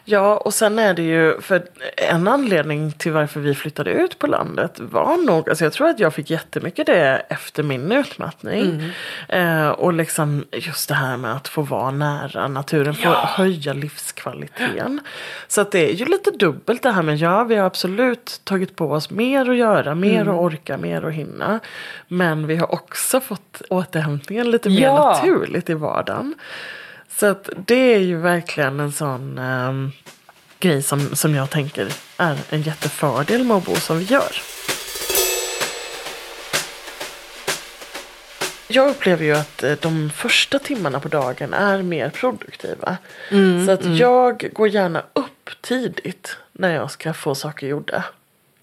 [0.08, 1.64] Ja, och sen är det ju, för
[1.98, 6.00] en anledning till varför vi flyttade ut på landet var nog, alltså jag tror att
[6.00, 8.92] jag fick jättemycket det efter min utmattning.
[9.30, 9.64] Mm.
[9.64, 13.26] Eh, och liksom just det här med att få vara nära naturen, få ja.
[13.26, 15.00] höja livskvaliteten.
[15.48, 18.76] Så att det är ju lite dubbelt det här med, ja vi har absolut tagit
[18.76, 20.34] på oss mer att göra, mer mm.
[20.34, 21.60] att orka, mer att hinna.
[22.08, 25.12] Men vi har också fått återhämtningen lite mer ja.
[25.14, 26.36] naturligt i vardagen.
[27.10, 29.92] Så att det är ju verkligen en sån um,
[30.60, 31.88] grej som, som jag tänker
[32.18, 34.42] är en jättefördel med att bo som vi gör.
[38.68, 42.98] Jag upplever ju att eh, de första timmarna på dagen är mer produktiva.
[43.32, 43.98] Mm, så att mm.
[43.98, 48.04] jag går gärna upp tidigt när jag ska få saker gjorda.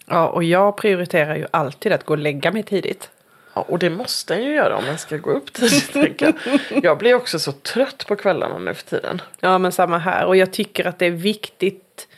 [0.07, 3.11] Ja, och jag prioriterar ju alltid att gå och lägga mig tidigt.
[3.55, 6.21] Ja, och det måste en ju göra om man ska gå upp tidigt.
[6.21, 6.35] jag.
[6.83, 9.23] jag blir också så trött på kvällarna nu för tiden.
[9.41, 12.09] Ja men samma här och jag tycker att det är viktigt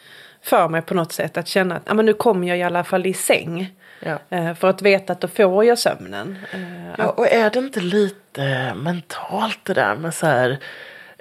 [0.42, 2.84] för mig på något sätt att känna att ja, men nu kommer jag i alla
[2.84, 3.72] fall i säng.
[4.00, 4.18] Ja.
[4.30, 6.38] Eh, För att veta att då får jag sömnen.
[6.52, 6.60] Eh,
[6.98, 10.58] Ja, och är det inte lite mentalt det där med så här.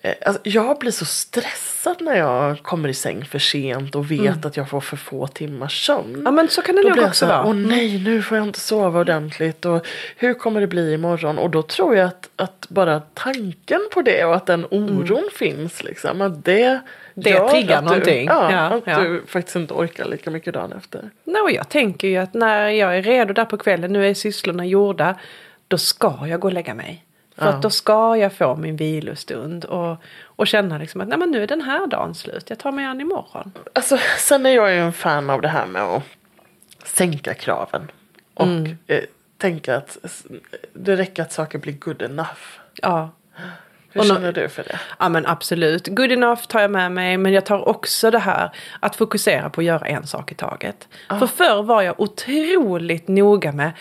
[0.04, 4.46] Eh, Alltså, jag blir så stressad när jag kommer i säng för sent och vet
[4.46, 6.22] att jag får för få timmars sömn.
[6.26, 7.40] Ja men så kan det nog också vara.
[7.40, 7.48] Mm.
[7.50, 9.88] åh nej nu får jag inte sova ordentligt och
[10.18, 11.38] hur kommer det bli imorgon?
[11.38, 15.84] Och då tror jag att, att bara tanken på det och att den oron finns
[15.84, 16.22] liksom.
[16.22, 16.80] Att det
[17.16, 17.24] Mm.
[17.24, 18.26] Det gör triggar att någonting.
[18.26, 19.00] Du, ja, Ja, att ja.
[19.00, 21.10] du faktiskt inte orkar lika mycket dagen efter.
[21.24, 24.14] Nej, och jag tänker ju att när jag är redo där på kvällen, nu är
[24.14, 25.16] sysslorna gjorda,
[25.68, 27.04] då ska jag gå och lägga mig.
[27.36, 27.52] För Ja.
[27.52, 31.44] att då ska jag få min vilostund och, och känna liksom att nej men nu
[31.44, 33.52] är den här dagen slut, jag tar mig an imorgon.
[33.74, 36.04] Alltså, sen är jag ju en fan av det här med att
[36.84, 37.92] sänka kraven.
[38.34, 38.78] Och Mm.
[38.88, 39.00] eh,
[39.38, 39.98] tänka att
[40.74, 42.40] det räcker att saker blir good enough.
[42.82, 43.10] Ja.
[43.90, 44.80] Hur Och känner du för det?
[45.00, 45.88] Ja men absolut.
[45.88, 49.62] Good enough tar jag med mig men jag tar också det här att fokusera på
[49.62, 50.88] att göra en sak i taget.
[51.20, 53.72] För förr var jag otroligt noga med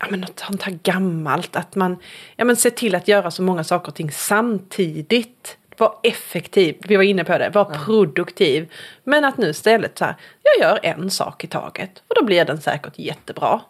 [0.00, 1.56] ja, men något sånt här gammalt.
[1.56, 1.96] Att man
[2.36, 5.56] ja, men ser till att göra så många saker och ting samtidigt.
[5.76, 8.72] Var effektiv, vi var inne på det, var produktiv.
[9.04, 12.02] Men att nu istället så här, jag gör en sak i taget.
[12.08, 13.60] Och då blir den säkert jättebra.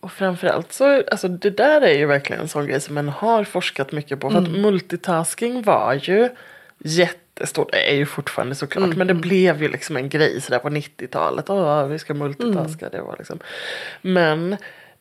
[0.00, 3.44] Och framförallt så, alltså det där är ju verkligen en sån grej som man har
[3.44, 4.30] forskat mycket på.
[4.30, 4.52] För Mm.
[4.54, 6.28] att multitasking var ju
[6.78, 8.84] jättestort, det är ju fortfarande såklart.
[8.84, 11.50] Mm, Men det blev ju liksom en grej sådär på 90-talet.
[11.50, 12.86] Åh, vi ska multitaska.
[12.86, 12.98] Mm.
[12.98, 13.38] Det var liksom.
[14.02, 14.56] Men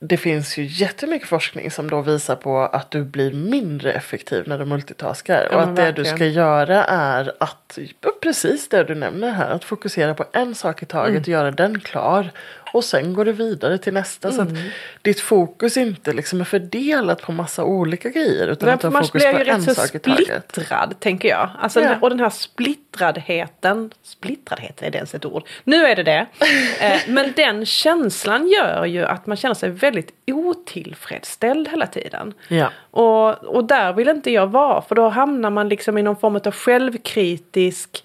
[0.05, 4.59] det finns ju jättemycket forskning som då visar på att du blir mindre effektiv när
[4.59, 5.47] du multitaskar.
[5.51, 6.11] Ja, och att det verkligen.
[6.11, 7.79] du ska göra är att,
[8.21, 11.21] precis det du nämner här, att fokusera på en sak i taget Mm.
[11.21, 12.31] och göra den klar.
[12.73, 14.31] Och sen går du vidare till nästa.
[14.31, 14.53] Så Mm.
[14.53, 14.59] att
[15.01, 18.47] ditt fokus inte liksom är fördelat på massa olika grejer.
[18.47, 19.99] Utan Men att du har man fokus blir på ju en rätt så sak i
[19.99, 20.45] taget.
[20.51, 21.49] splittrad, tänker jag.
[21.59, 21.83] Alltså, Ja.
[21.83, 25.43] den här- Och den här splittradheten, splittradheten är det ens ett ord?
[25.63, 26.25] Nu är det det.
[26.79, 32.33] eh, men den känslan gör ju att man känner sig väldigt otillfredsställd hela tiden.
[32.47, 32.69] Ja.
[32.91, 36.35] Och, och där vill inte jag vara, för då hamnar man liksom i någon form
[36.35, 38.03] av självkritisk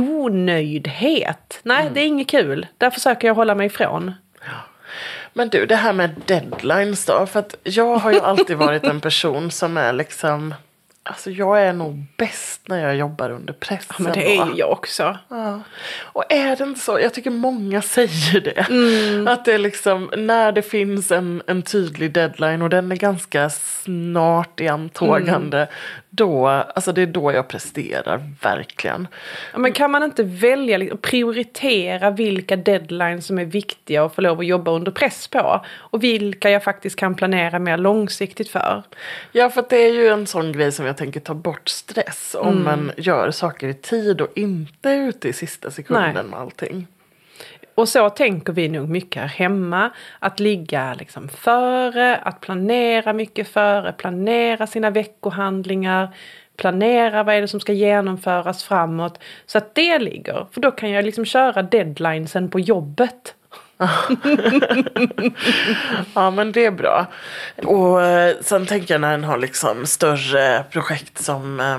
[0.00, 1.60] onöjdhet.
[1.62, 1.94] Nej, Mm.
[1.94, 2.66] det är inget kul.
[2.78, 4.12] Där försöker jag hålla mig ifrån.
[5.32, 7.26] Men du, det här med deadlines då.
[7.26, 10.54] För att jag har ju alltid varit en person som är liksom
[11.08, 13.86] Alltså jag är nog bäst när jag jobbar under press.
[13.88, 15.18] Ja, men det är ju jag också.
[15.28, 15.60] Ja.
[16.00, 17.00] Och är det inte så?
[17.00, 18.66] Jag tycker många säger det.
[18.70, 19.28] Mm.
[19.28, 23.50] Att det är liksom när det finns en, en tydlig deadline och den är ganska
[23.50, 25.58] snart i antågande.
[25.58, 25.68] Mm.
[26.16, 29.08] Då, alltså det är då jag presterar, verkligen.
[29.52, 34.20] Ja, men kan man inte välja liksom, prioritera vilka deadlines som är viktiga och få
[34.20, 35.64] lov att jobba under press på?
[35.76, 38.82] Och vilka jag faktiskt kan planera mer långsiktigt för?
[39.32, 42.48] Ja, för det är ju en sån grej som jag tänker ta bort stress om
[42.48, 42.62] Mm.
[42.64, 46.24] man gör saker i tid och inte är ute i sista sekunden Nej.
[46.24, 46.86] med allting.
[47.76, 49.90] Och så tänker vi nog mycket här hemma.
[50.18, 56.14] Att ligga liksom före, att planera mycket före, planera sina veckohandlingar,
[56.56, 59.18] planera vad är det som ska genomföras framåt.
[59.46, 63.34] Så att det ligger, för då kan jag liksom köra deadlinesen på jobbet.
[66.14, 67.06] Ja, men det är bra.
[67.56, 71.78] Och eh, sen tänker jag när en har liksom större projekt som eh,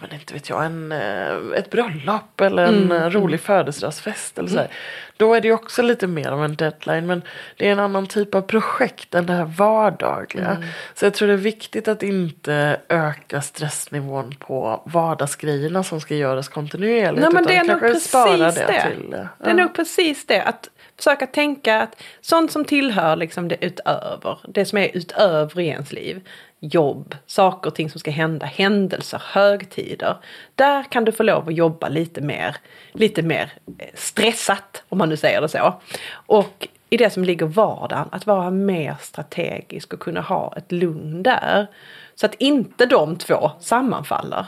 [0.00, 4.48] men inte vet jag, en, eh, ett bröllop eller en Mm, eh, rolig födelsedagsfest eller
[4.48, 4.68] så här.
[5.16, 7.22] Då är det också lite mer av en deadline men
[7.56, 10.50] det är en annan typ av projekt än det här vardagliga.
[10.50, 10.68] Mm.
[10.94, 16.48] Så jag tror det är viktigt att inte öka stressnivån på vardagsgrejerna som ska göras
[16.48, 17.22] kontinuerligt.
[17.22, 18.82] Nej men det är nog kanske precis spara det.
[18.82, 20.42] till, eh, Det är nog precis det.
[20.42, 25.66] Att försöka tänka att sånt som tillhör liksom det utöver, det som är utöver i
[25.66, 26.20] ens liv.
[26.60, 30.16] Jobb, saker och ting som ska hända, händelser, högtider.
[30.54, 32.56] Där kan du få lov att jobba lite mer,
[32.92, 35.80] lite mer eh, stressat om man nu säger det så.
[36.12, 41.22] Och i det som ligger vardagen, att vara mer strategisk och kunna ha ett lugn
[41.22, 41.66] där.
[42.14, 44.46] Så att inte de två sammanfaller.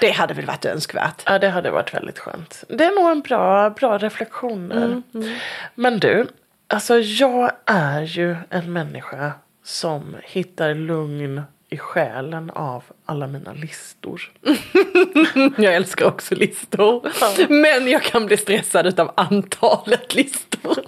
[0.00, 1.22] Det hade väl varit önskvärt.
[1.26, 2.64] Ja, det hade varit väldigt skönt.
[2.68, 5.02] Det är nog en bra, bra reflektion där.
[5.74, 6.26] Men du,
[6.66, 14.32] alltså jag är ju en människa som hittar lugn i själen av alla mina listor.
[15.56, 17.12] Jag älskar också listor.
[17.48, 20.78] Men jag kan bli stressad av antalet listor.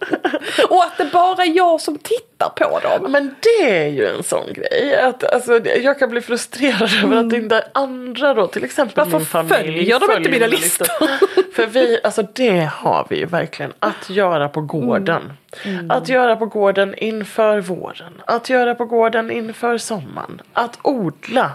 [0.70, 3.12] Och att det bara är jag som tittar på dem.
[3.12, 4.96] Men det är ju en sån grej.
[4.96, 9.26] Att, alltså, jag kan bli frustrerad över att inte andra då, till exempel Varför min
[9.26, 9.54] familj.
[9.54, 10.86] följer de inte mina listor?
[11.54, 13.72] För vi, alltså det har vi ju verkligen.
[13.78, 15.32] Att göra på gården.
[15.88, 18.22] Att göra på gården inför våren.
[18.26, 20.42] Att göra på gården inför sommaren.
[20.52, 21.52] Att odla.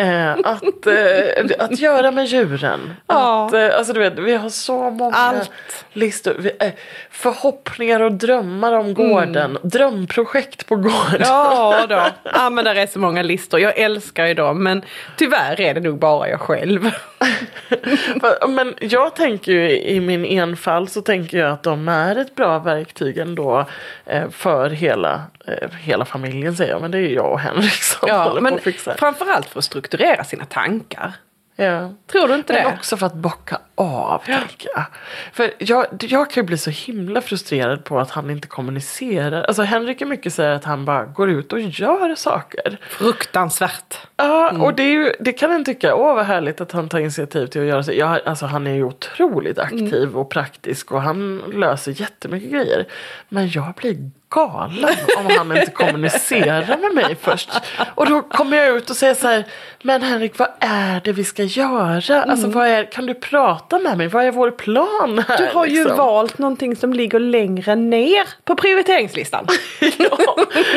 [0.00, 2.94] Eh, att, eh, att göra med djuren.
[3.06, 3.46] Ja.
[3.46, 5.50] Att, eh, alltså du vet, vi har så många Allt.
[5.92, 6.34] listor.
[6.38, 6.72] Vi, eh,
[7.10, 9.58] förhoppningar och drömmar om gården.
[9.62, 11.20] Drömprojekt på gården.
[11.20, 12.02] Ja då.
[12.34, 13.60] Ja men där är så många listor.
[13.60, 14.82] Jag älskar ju dem men
[15.16, 16.90] tyvärr är det nog bara jag själv.
[18.48, 22.58] Men jag tänker ju i min enfald så tänker jag att de är ett bra
[22.58, 23.66] verktyg ändå
[24.06, 26.80] eh, för hela, eh, hela familjen säger jag.
[26.82, 28.94] Men det är ju jag och Henrik som Ja, håller på men att fixa.
[28.98, 31.12] framförallt för att strukturera sina tankar.
[31.56, 31.92] Ja.
[32.06, 32.72] Tror du inte Men det?
[32.78, 34.84] också för att bocka av, tänker jag.
[35.32, 39.42] För jag, jag kan ju bli så himla frustrerad på att han inte kommunicerar.
[39.42, 42.78] Alltså Henrik är mycket säger att han bara går ut och gör saker.
[42.88, 43.98] Fruktansvärt.
[44.16, 47.46] Ja, och det, ju, det kan en tycka, åh vad härligt att han tar initiativ
[47.46, 47.92] till att göra så.
[47.92, 52.86] Ja, alltså han är ju otroligt aktiv och praktisk och han löser jättemycket grejer.
[53.28, 57.50] Men jag blir galen om han inte kommunicerar med mig först.
[57.94, 59.44] Och då kommer jag ut och säger så här,
[59.82, 62.22] men Henrik vad är det vi ska göra?
[62.22, 64.08] Alltså vad är, kan du prata med mig?
[64.08, 65.38] Vad är vår plan här?
[65.38, 65.96] Du har ju liksom?
[65.96, 69.46] valt någonting som ligger längre ner på prioriteringslistan.
[69.98, 70.18] ja,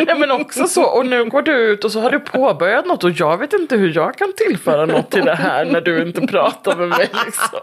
[0.08, 0.84] ja, men också så.
[0.84, 3.76] Och nu går du ut och så har du påbörjat något och jag vet inte
[3.76, 7.10] hur jag kan tillföra något till det här när du inte pratar med mig.
[7.26, 7.60] Liksom.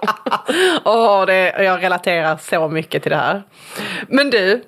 [0.84, 3.42] Åh, det, jag relaterar så mycket till det här.
[4.08, 4.62] Men du,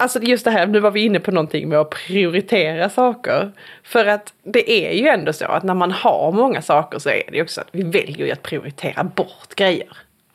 [0.00, 3.52] alltså just det här, nu var vi inne på någonting med att prioritera saker.
[3.82, 7.22] För att det är ju ändå så att när man har många saker så är
[7.30, 9.88] det ju också att vi väljer ju att prioritera bort grejer.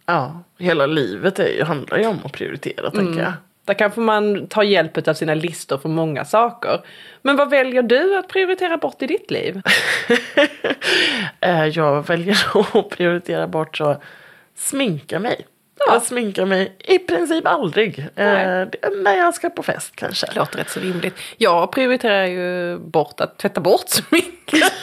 [0.06, 3.34] Ja, hela livet är ju, handlar ju om att prioritera tänker jag.
[3.66, 6.82] Där kanske man tar hjälp av sina listor för många saker.
[7.22, 9.62] Men vad väljer du att prioritera bort i ditt liv?
[11.40, 12.38] Eh, Jag väljer
[12.80, 13.96] att prioritera bort så
[14.56, 15.46] sminka mig.
[15.78, 15.94] Ja.
[15.94, 18.00] Jag sminkar mig i princip aldrig.
[18.00, 18.68] Eh, Nej.
[18.72, 20.28] det- när jag ska på fest kanske.
[20.36, 21.14] Låter rätt så rimligt.
[21.38, 24.74] Jag prioriterar ju bort att tvätta bort sminket.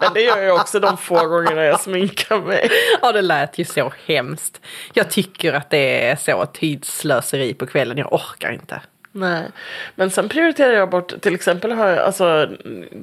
[0.00, 2.70] Men det gör jag också de få gångerna jag sminkar mig.
[3.02, 4.60] Ja, det lät ju så hemskt.
[4.92, 7.98] Jag tycker att det är så tidslöseri på kvällen.
[7.98, 8.80] Jag orkar inte.
[9.12, 9.44] Nej,
[9.94, 12.48] men sen prioriterar jag bort, till exempel har jag, alltså,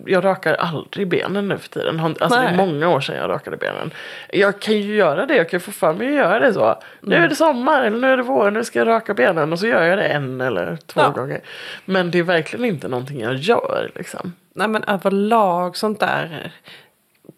[0.06, 2.00] jag rakar aldrig benen nu för tiden.
[2.00, 3.92] Alltså det är många år sedan jag rakade benen.
[4.30, 6.80] Jag kan ju göra det, jag kan ju få för mig att göra det så.
[7.02, 7.26] Nu Mm.
[7.26, 9.68] är det sommar eller nu är det vår, nu ska jag raka benen och så
[9.68, 11.10] gör jag det en eller två Ja.
[11.10, 11.42] gånger.
[11.86, 14.34] Men det är verkligen inte någonting jag gör liksom.
[14.54, 16.52] Nej men överlag sånt där.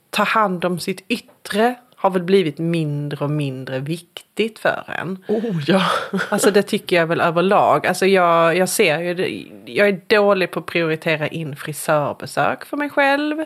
[0.10, 5.24] Ta hand om sitt yttre har väl blivit mindre och mindre viktigt för en.
[5.28, 5.82] Oh ja.
[6.30, 7.88] Alltså det tycker jag väl överlag.
[7.88, 12.78] Alltså jag, jag ser ju, det, jag är dålig på att prioritera in frisörbesök för
[12.78, 13.40] mig själv.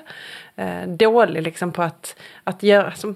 [0.55, 3.15] Eh, dålig liksom på att, att göra, som,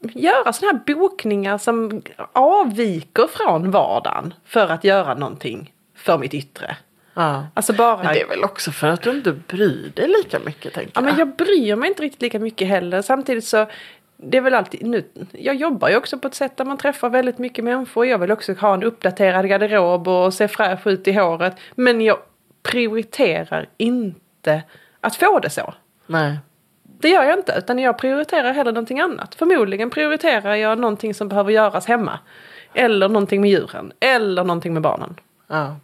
[0.00, 6.76] göra sådana här bokningar som avviker från vardagen för att göra någonting för mitt yttre.
[7.14, 7.46] ja.
[7.54, 8.02] Alltså bara...
[8.02, 11.00] Men det är väl också för att du inte bryr dig lika mycket tänker Ja,
[11.00, 13.02] men jag bryr mig inte riktigt lika mycket heller.
[13.02, 13.66] Samtidigt så,
[14.22, 17.10] det är väl alltid nu, jag jobbar ju också på ett sätt där man träffar
[17.10, 18.06] väldigt mycket människor.
[18.06, 21.56] Jag vill också ha en uppdaterad garderob och se fräsch ut i håret.
[21.74, 22.18] Men jag
[22.62, 24.62] prioriterar inte
[25.00, 25.74] att få det så.
[26.06, 26.38] Nej.
[26.82, 29.34] Det gör jag inte, utan jag prioriterar hellre någonting annat.
[29.34, 32.18] Förmodligen prioriterar jag någonting som behöver göras hemma.
[32.74, 33.92] Eller någonting med djuren.
[34.00, 35.16] Eller någonting med barnen.
[35.46, 35.76] Ja.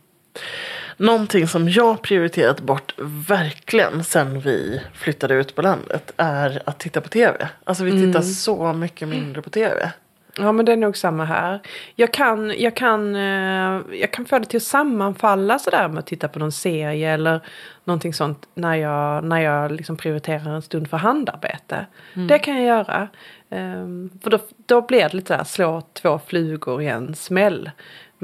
[0.97, 2.95] Någonting som jag prioriterat bort
[3.29, 7.49] verkligen sen vi flyttade ut på landet är att titta på tv.
[7.65, 9.93] Alltså vi tittar så mycket mindre på tv.
[10.39, 11.61] Ja men det är nog samma här.
[11.95, 16.07] Jag kan, jag kan, eh, jag kan få det till att sammanfalla sådär med att
[16.07, 17.41] titta på någon serie eller
[17.85, 21.87] någonting sånt när jag, när jag liksom prioriterar en stund för handarbete.
[22.29, 23.09] Det kan jag göra.
[23.51, 27.71] Ehm, för då, då blir det lite där slå två flugor i en smäll.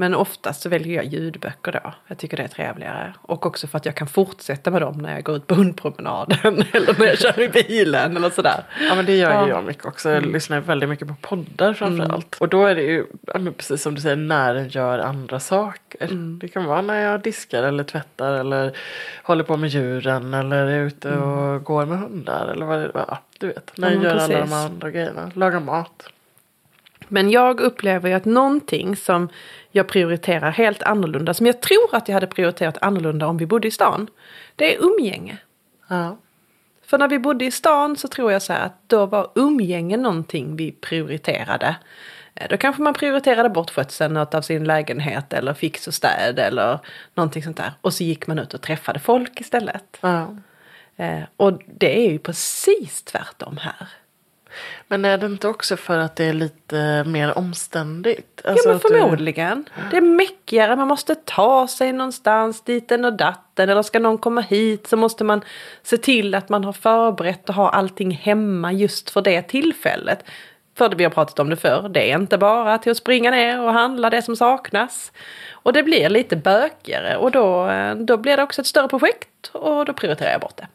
[0.01, 1.93] Men oftast så väljer jag ljudböcker då.
[2.07, 3.13] Jag tycker det är trevligare.
[3.21, 6.63] Och också för att jag kan fortsätta med dem när jag går ut på hundpromenaden
[6.73, 8.63] eller när jag kör i bilen eller sådär.
[8.89, 9.43] Ja men det gör Ja.
[9.45, 10.09] ju jag mycket också.
[10.09, 12.35] Jag lyssnar väldigt mycket på poddar framförallt.
[12.39, 16.07] Och då är det ju ja, precis som du säger när en gör andra saker.
[16.41, 18.77] Det kan vara när jag diskar eller tvättar eller
[19.23, 22.91] håller på med djuren eller är ute och går med hundar eller vad det är.
[23.07, 23.77] Ja, du vet.
[23.77, 24.53] När Ja, jag men gör alla de precis.
[24.55, 25.31] andra grejerna.
[25.35, 26.03] Lagar mat.
[27.11, 29.29] Men jag upplever ju att någonting som
[29.71, 33.67] jag prioriterar helt annorlunda, som jag tror att jag hade prioriterat annorlunda om vi bodde
[33.67, 34.07] i stan,
[34.55, 35.37] det är umgänge.
[35.87, 36.17] Ja.
[36.85, 39.97] För när vi bodde i stan så tror jag så här att då var umgänge
[39.97, 41.75] någonting vi prioriterade.
[42.35, 46.79] Eh, Då kanske man prioriterade bort skötseln av sin lägenhet eller fix och städ eller
[47.13, 47.71] någonting sånt där.
[47.81, 49.97] Och så gick man ut och träffade folk istället.
[50.01, 50.35] Ja.
[50.95, 53.87] Eh, Och det är ju precis tvärtom här.
[54.87, 58.41] Men är det inte också för att det är lite mer omständigt?
[58.43, 59.65] Ja Alltså men att du- förmodligen.
[59.91, 63.69] Det är mäckigare, man måste ta sig någonstans diten och datten.
[63.69, 65.41] Eller ska någon komma hit så måste man
[65.83, 70.23] se till att man har förberett och har allting hemma just för det tillfället.
[70.77, 73.31] För det vi har pratat om det förr, det är inte bara till att springa
[73.31, 75.11] ner och handla det som saknas.
[75.51, 79.47] Och det blir lite bökigare och då, eh, då blir det också ett större projekt
[79.51, 80.67] och då prioriterar jag bort det.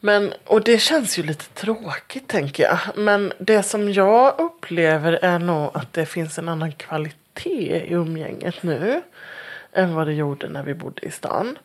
[0.00, 2.78] Men, och det känns ju lite tråkigt tänker jag.
[2.94, 8.62] Men det som jag upplever är nog att det finns en annan kvalitet i umgänget
[8.62, 9.02] nu.
[9.72, 11.58] Än vad det gjorde när vi bodde i stan.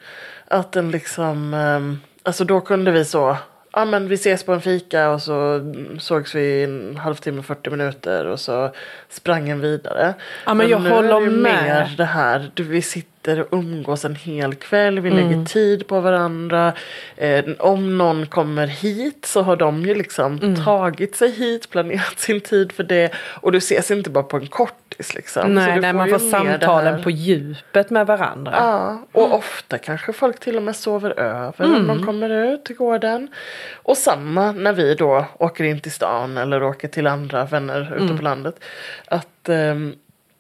[0.47, 3.37] Att den liksom, ehm, alltså då kunde vi så,
[3.73, 5.61] ja men vi ses på en fika och så
[5.99, 8.71] sågs vi i en halvtimme, 40 minuter och så
[9.09, 10.13] sprang en vidare.
[10.45, 11.63] Ja, men jag nu håller är det med.
[11.63, 15.99] mer det här, du, vi sitter och umgås en hel kväll, vi lägger tid på
[15.99, 16.73] varandra.
[17.17, 22.41] Eh, om någon kommer hit så har de ju liksom tagit sig hit, planerat sin
[22.41, 23.11] tid för det.
[23.41, 25.41] Och du ses inte bara på en kortis liksom.
[25.41, 28.53] Så nej, du nej, man får mer det samtalen på djupet med varandra.
[28.57, 32.75] Ja, och ofta kanske folk till och med sover över om de kommer ut till
[32.75, 33.27] gården.
[33.73, 38.17] Och samma när vi då åker in till stan eller åker till andra vänner ute
[38.17, 38.63] på landet.
[39.05, 39.95] Att, ehm,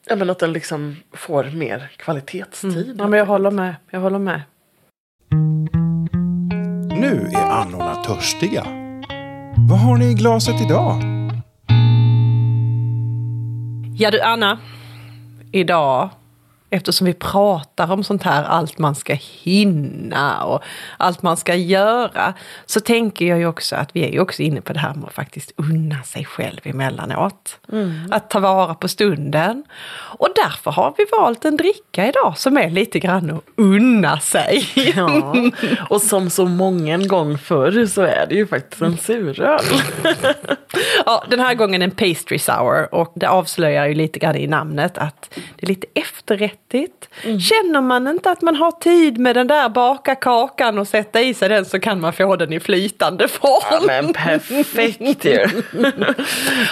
[0.05, 2.95] ja, men att den liksom får mer kvalitetstid.
[2.99, 3.75] Ja, men jag håller med.
[3.89, 4.41] Jag håller med.
[6.99, 8.63] Nu är annorna törstiga.
[9.69, 11.01] Vad har ni i glaset idag?
[13.97, 14.59] Ja du Anna,
[15.51, 16.09] idag
[16.75, 19.13] eftersom vi pratar om sånt här, allt man ska
[19.43, 20.63] hinna och
[20.97, 22.33] allt man ska göra,
[22.65, 25.07] så tänker jag ju också att vi är ju också inne på det här med
[25.07, 27.59] att faktiskt unna sig själv emellanåt.
[28.11, 29.63] Att ta vara på stunden.
[30.17, 34.67] Och därför har vi valt en dricka idag som är lite grann att unna sig.
[34.95, 35.35] Ja,
[35.89, 39.59] och som så många gång förr så är det ju faktiskt en suröl.
[41.05, 44.97] Ja, den här gången en pastry sour och det avslöjar ju lite grann i namnet
[44.97, 45.87] att det är lite
[46.83, 47.09] efterrättigt.
[47.43, 51.33] Känner man inte att man har tid med den där baka kakan och sätta i
[51.33, 53.61] sig den så kan man få den i flytande form.
[53.71, 55.47] Ja, men perfekt ju.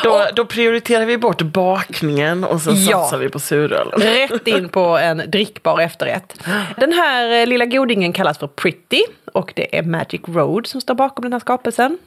[0.03, 2.99] då, då prioriterar vi bort bakningen och sen Ja.
[3.01, 3.99] satsar vi på surölen.
[3.99, 6.39] Rätt in på en drickbar efterrätt.
[6.77, 9.01] Den här eh, lilla godingen kallas för Pretty
[9.33, 11.97] och det är Magic Road som står bakom den här skapelsen.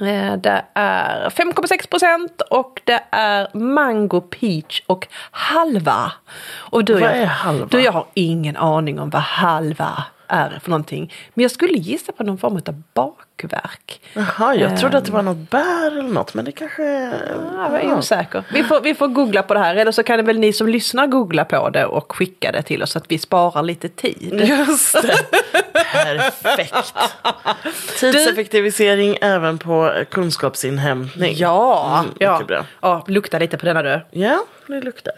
[0.00, 6.12] Eh, Det är 5,6 procent och det är mango, peach och halva.
[6.56, 7.66] Och du, Vad är halva?
[7.70, 11.12] Du, jag har ingen aning om vad halva är för någonting.
[11.34, 14.00] Men jag skulle gissa på någon form av bakverk.
[14.14, 16.34] Jaha, jag trodde att det var något bär eller något.
[16.34, 16.82] Men det kanske...
[17.56, 18.44] Ja, jag är osäker.
[18.52, 19.76] Vi får, vi får googla på det här.
[19.76, 22.82] Eller så kan det väl ni som lyssnar googla på det och skicka det till
[22.82, 24.40] oss så att vi sparar lite tid.
[24.48, 25.16] Just det.
[25.92, 26.94] Perfekt.
[28.00, 31.34] Tidseffektivisering även på kunskapsinhämtning.
[31.36, 32.42] Ja, Mm, ja.
[32.48, 32.64] bra.
[32.80, 34.00] ja, lukta lite på denna du.
[34.10, 35.12] Ja, det luktar.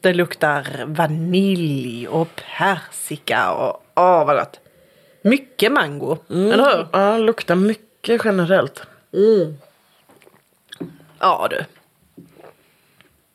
[0.00, 4.60] Det luktar vanilj och persika och åh vad gott.
[5.22, 6.86] Mycket mango, eller hur?
[6.92, 8.82] Ja, luktar mycket generellt.
[11.18, 11.64] Ja du.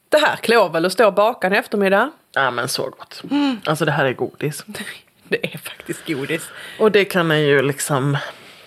[0.10, 2.12] Det här klår väl att stå och baka en eftermiddag?
[2.32, 3.24] Ja, men så gott.
[3.32, 3.58] Mm.
[3.66, 4.66] Alltså det här är godis.
[5.28, 6.50] Det är faktiskt godis.
[6.80, 8.18] Och det kan man ju liksom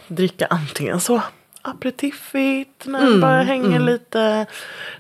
[0.06, 1.22] dricka antingen så
[1.68, 4.46] aperitifigt när den Mm, bara hänger lite.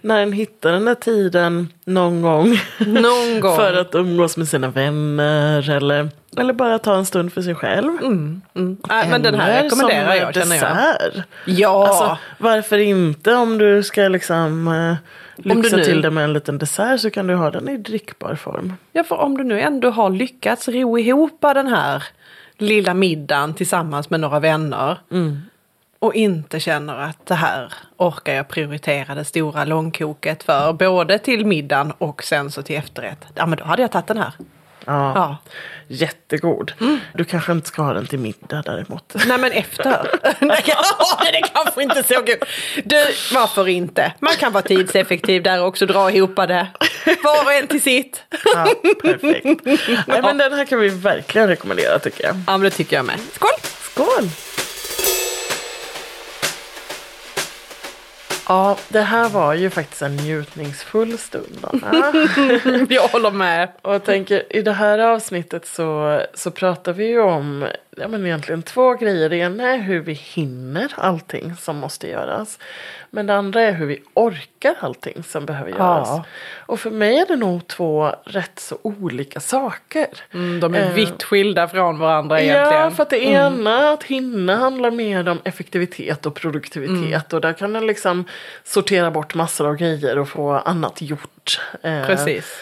[0.00, 2.56] När den hittar den där tiden någon gång.
[2.78, 3.56] Någon gång.
[3.56, 7.90] för att umgås med sina vänner eller, eller bara ta en stund för sig själv.
[8.02, 8.42] Mm,
[8.88, 11.22] Nej, men den här rekommenderar jag känner jag.
[11.46, 14.94] Ja, Alltså, varför inte om du ska liksom eh,
[15.54, 18.34] lyxa nu- till det med en liten dessert så kan du ha den i drickbar
[18.34, 18.72] form.
[18.92, 22.04] ja, för om du nu ändå har lyckats ro ihop den här
[22.58, 24.98] lilla middagen tillsammans med några vänner.
[25.98, 30.72] Och inte känner att det här orkar jag prioritera det stora långkoket för.
[30.72, 33.26] Både till middagen och sen så till efterrätt.
[33.34, 34.32] Ja men då hade jag tagit den här.
[34.84, 35.36] Ja, Ja.
[35.90, 36.72] Jättegod.
[37.14, 39.14] Du kanske inte ska ha den till middag däremot.
[39.26, 40.10] Nej men efter.
[40.40, 40.62] Nej,
[41.32, 42.48] det är kanske inte så god.
[42.84, 44.12] Du, varför inte?
[44.20, 46.66] Man kan vara tidseffektiv där och också dra ihop det.
[47.24, 48.22] Var och en till sitt.
[48.54, 48.68] Ja,
[49.02, 49.64] perfekt.
[50.06, 52.36] Nej, men den här kan vi verkligen rekommendera tycker jag.
[52.46, 53.20] Ja men det tycker jag med.
[53.32, 53.50] Skål!
[53.62, 54.28] Skål!
[58.48, 61.58] Ja, det här var ju faktiskt en njutningsfull stund.
[61.62, 62.12] Anna.
[62.88, 63.68] Jag håller med.
[63.82, 67.66] Och tänker, i det här avsnittet så, så pratar vi ju om
[68.00, 69.28] ja, men egentligen två grejer.
[69.28, 72.58] Det ena är hur vi hinner allting som måste göras.
[73.10, 76.08] Men det andra är hur vi orkar allting som behöver göras.
[76.08, 76.24] Ja.
[76.66, 80.06] Och för mig är det nog två rätt så olika saker.
[80.34, 82.82] Mm, de är Eh, vitt skilda från varandra egentligen.
[82.82, 87.32] Ja, för att det ena, att hinna, handlar mer om effektivitet och produktivitet.
[87.32, 88.24] Och där kan den liksom
[88.64, 91.60] sortera bort massor av grejer och få annat gjort.
[91.82, 92.60] Eh, Precis.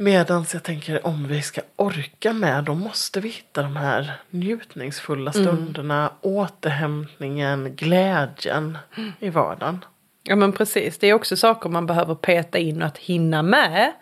[0.00, 5.32] Medan jag tänker om vi ska orka med då måste vi hitta de här njutningsfulla
[5.32, 8.78] stunderna, återhämtningen, glädjen
[9.20, 9.84] i vardagen.
[10.28, 13.92] Ja men precis, det är också saker man behöver peta in och att hinna med.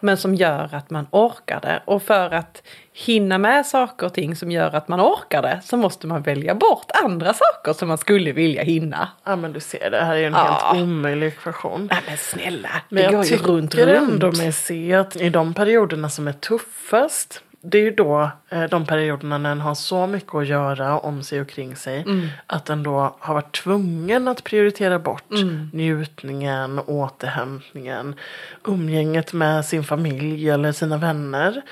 [0.00, 1.82] Men som gör att man orkar det.
[1.84, 2.62] Och för att
[2.92, 6.54] hinna med saker och ting som gör att man orkar det så måste man välja
[6.54, 9.08] bort andra saker som man skulle vilja hinna.
[9.24, 10.60] Ja men du ser, det här är ju en Ja.
[10.72, 11.88] helt omöjlig ekvation.
[11.90, 14.38] Nej men snälla, Men det går jag ju tycker runt ändå runt.
[14.38, 18.86] mig se att i de perioderna som är tuffast det är ju då eh, de
[18.86, 22.00] perioderna när en har så mycket att göra om sig och kring sig.
[22.00, 22.28] Mm.
[22.46, 25.70] Att den då har varit tvungen att prioritera bort Mm.
[25.72, 28.14] njutningen, återhämtningen,
[28.64, 31.62] umgänget med sin familj eller sina vänner.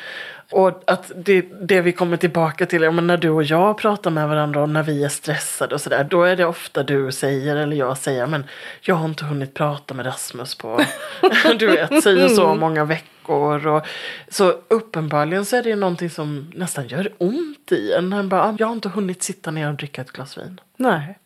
[0.50, 4.10] Och att det, det vi kommer tillbaka till, ja, men när du och jag pratar
[4.10, 6.04] med varandra och när vi är stressade och sådär.
[6.04, 8.44] Då är det ofta du säger eller jag säger, men
[8.80, 10.80] jag har inte hunnit prata med Rasmus på,
[11.58, 13.66] du vet, säger så många veckor.
[13.66, 13.86] Och,
[14.28, 18.28] så uppenbarligen så är det ju någonting som nästan gör ont i en.
[18.28, 20.60] Bara, jag har inte hunnit sitta ner och dricka ett glas vin.
[20.76, 21.18] Nej.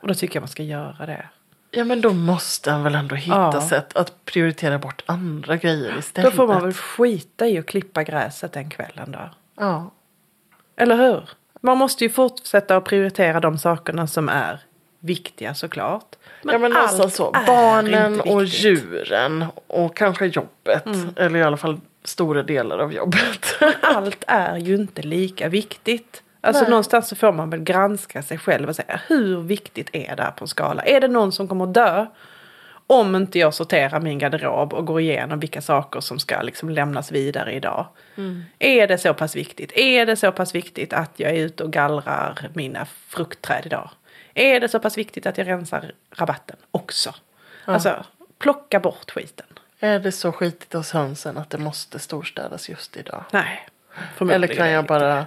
[0.00, 1.28] Och då tycker jag man ska göra det.
[1.70, 3.68] Ja men då måste han väl ändå hitta Ja.
[3.68, 6.30] sätt att prioritera bort andra grejer istället.
[6.30, 9.30] Då får man väl skita i att klippa gräset den kvällen då.
[9.56, 9.90] Ja.
[10.76, 11.28] Eller hur?
[11.60, 14.60] Man måste ju fortsätta att prioritera de sakerna som är
[15.00, 16.16] viktiga såklart.
[16.42, 17.32] ja men nästan allt så.
[17.34, 20.86] är Barnen och djuren och kanske jobbet.
[20.86, 21.08] Mm.
[21.16, 23.46] Eller i alla fall stora delar av jobbet.
[23.82, 26.22] Allt är ju inte lika viktigt.
[26.40, 26.70] Alltså Nej.
[26.70, 30.30] någonstans så får man väl granska sig själv och säga hur viktigt är det här
[30.30, 30.82] på en skala?
[30.82, 32.06] Är det någon som kommer dö?
[32.86, 37.12] Om inte jag sorterar min garderob och går igenom vilka saker som ska liksom lämnas
[37.12, 37.86] vidare idag.
[38.58, 39.72] Är det så pass viktigt?
[39.74, 43.90] Är det så pass viktigt att jag är ute och gallrar mina fruktträd idag?
[44.34, 47.14] Är det så pass viktigt att jag rensar rabatten också?
[47.64, 48.04] Alltså,
[48.38, 49.46] plocka bort skiten.
[49.80, 53.24] är det så skitigt hos hönsen att det måste storstädas just idag?
[53.32, 53.68] Nej.
[54.30, 55.26] Eller kan jag bara,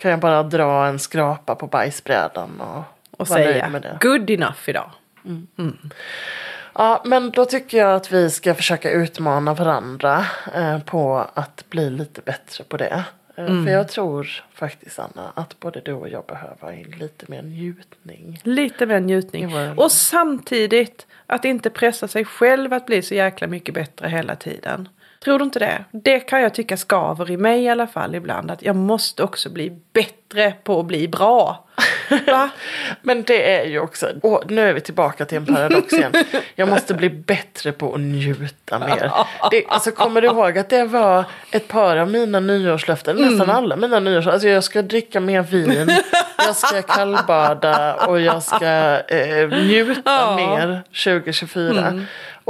[0.00, 2.82] kan jag bara dra en skrapa på bajsbrädan och,
[3.20, 4.90] Och säga good enough idag.
[6.74, 11.90] Ja, men då tycker jag att vi ska försöka utmana varandra eh, på att bli
[11.90, 13.04] lite bättre på det.
[13.36, 17.42] Eh, För jag tror faktiskt Anna att både du och jag behöver in lite mer
[17.42, 18.40] njutning.
[18.44, 19.54] Lite mer njutning.
[19.78, 24.88] Och samtidigt att inte pressa sig själv att bli så jäkla mycket bättre hela tiden.
[25.24, 25.84] Tror du inte det?
[25.90, 28.50] Det kan jag tycka skaver i mig i alla fall ibland.
[28.50, 31.66] Att jag måste också bli bättre på att bli bra.
[33.02, 36.12] Men det är ju också, och nu är vi tillbaka till en paradox igen.
[36.54, 39.12] Jag måste bli bättre på att njuta mer.
[39.50, 43.76] Det, alltså kommer du ihåg att det var ett par av mina nyårslöften, nästan alla
[43.76, 44.32] mina nyårslöften.
[44.32, 45.90] Alltså jag ska dricka mer vin,
[46.46, 50.36] jag ska kallbada och jag ska eh, njuta Ja.
[50.36, 51.70] mer 2024.
[51.70, 52.00] Och, eh,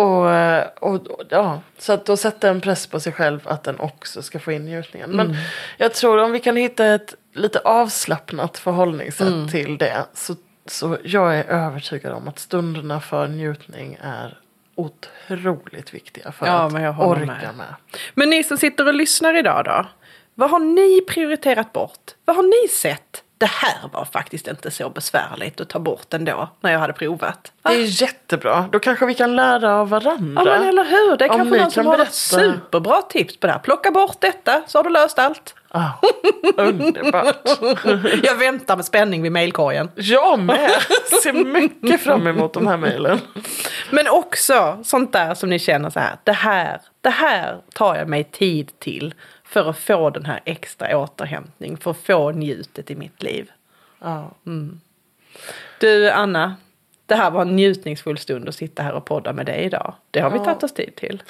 [0.01, 4.23] och, och ja, så att då sätta en press på sig själv att den också
[4.23, 5.11] ska få in njutningen.
[5.11, 5.37] Men
[5.77, 10.05] jag tror om vi kan hitta ett lite avslappnat förhållningssätt till det.
[10.15, 10.35] Så,
[10.67, 14.39] så jag är övertygad om att stunderna för njutning är
[14.75, 17.55] otroligt viktiga för Ja, att orka med.
[17.57, 17.75] med.
[18.15, 19.87] Men ni som sitter och lyssnar idag då?
[20.35, 22.11] Vad har ni prioriterat bort?
[22.25, 23.25] Vad har ni sett?
[23.41, 27.53] Det här var faktiskt inte så besvärligt att ta bort ändå när jag hade provat.
[27.63, 28.69] Det är jättebra.
[28.73, 30.43] Då kanske vi kan lära av varandra.
[30.47, 33.37] Ja men eller hur, det är Om kanske någon som kan har ett superbra tips
[33.37, 33.61] på det här.
[33.61, 35.55] Plocka bort detta så har du löst allt.
[35.69, 35.91] Ah,
[36.57, 37.37] underbart.
[38.23, 39.91] Jag väntar med spänning vid mailkorgen.
[39.95, 40.71] Jag med.
[41.23, 43.21] Ser mycket fram emot de här mejlen.
[43.91, 48.09] Men också sånt där som ni känner så här, det här, det här tar jag
[48.09, 49.15] mig tid till
[49.51, 53.51] för att få den här extra återhämtning, för att få njutet i mitt liv.
[54.01, 54.31] Ja.
[55.81, 56.57] Du Anna,
[57.07, 59.95] det här var en njutningsfull stund att sitta här och podda med dig idag.
[60.11, 60.45] Det har vi Ja.
[60.45, 61.23] tagit oss tid till.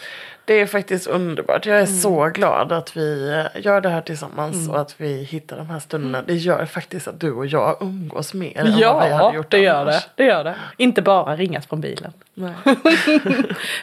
[0.44, 1.66] Det är faktiskt underbart.
[1.66, 1.98] Jag är Mm.
[1.98, 5.78] så glad att vi eh, gör det här tillsammans och att vi hittar de här
[5.78, 6.22] stunderna.
[6.22, 9.58] Det gör faktiskt att du och jag umgås mer än vad vi hade gjort det
[9.58, 10.04] gör annars.
[10.04, 10.10] det.
[10.16, 10.54] Det gör det.
[10.76, 12.12] Inte bara ringas från bilen.
[12.34, 12.52] Nej.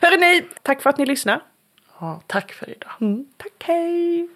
[0.01, 1.39] Hörrni, ni, tack för att ni lyssnar.
[1.99, 2.91] Ja, tack för idag.
[3.01, 4.27] Mm, tack, hej!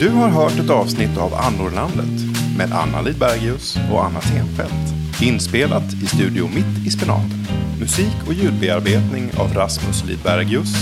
[0.00, 5.22] Du har hört ett avsnitt av Annorlandet med Anna Lidbergius och Anna Tenfelt.
[5.22, 7.46] Inspelat i Studio Mitt i Spenaten.
[7.80, 10.74] Musik och ljudbearbetning av Rasmus Lidbergius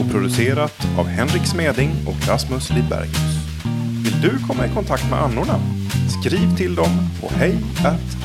[0.00, 3.34] och producerat av Henrik Smeding och Rasmus Lidbergius.
[4.04, 5.83] Vill du komma i kontakt med annorna?
[6.20, 6.90] Skriv till dem
[7.20, 7.54] på hej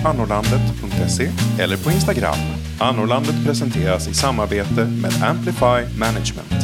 [0.05, 2.37] annorlandet.se eller på Instagram.
[2.79, 6.59] Annorlandet presenteras i samarbete med Amplify Management.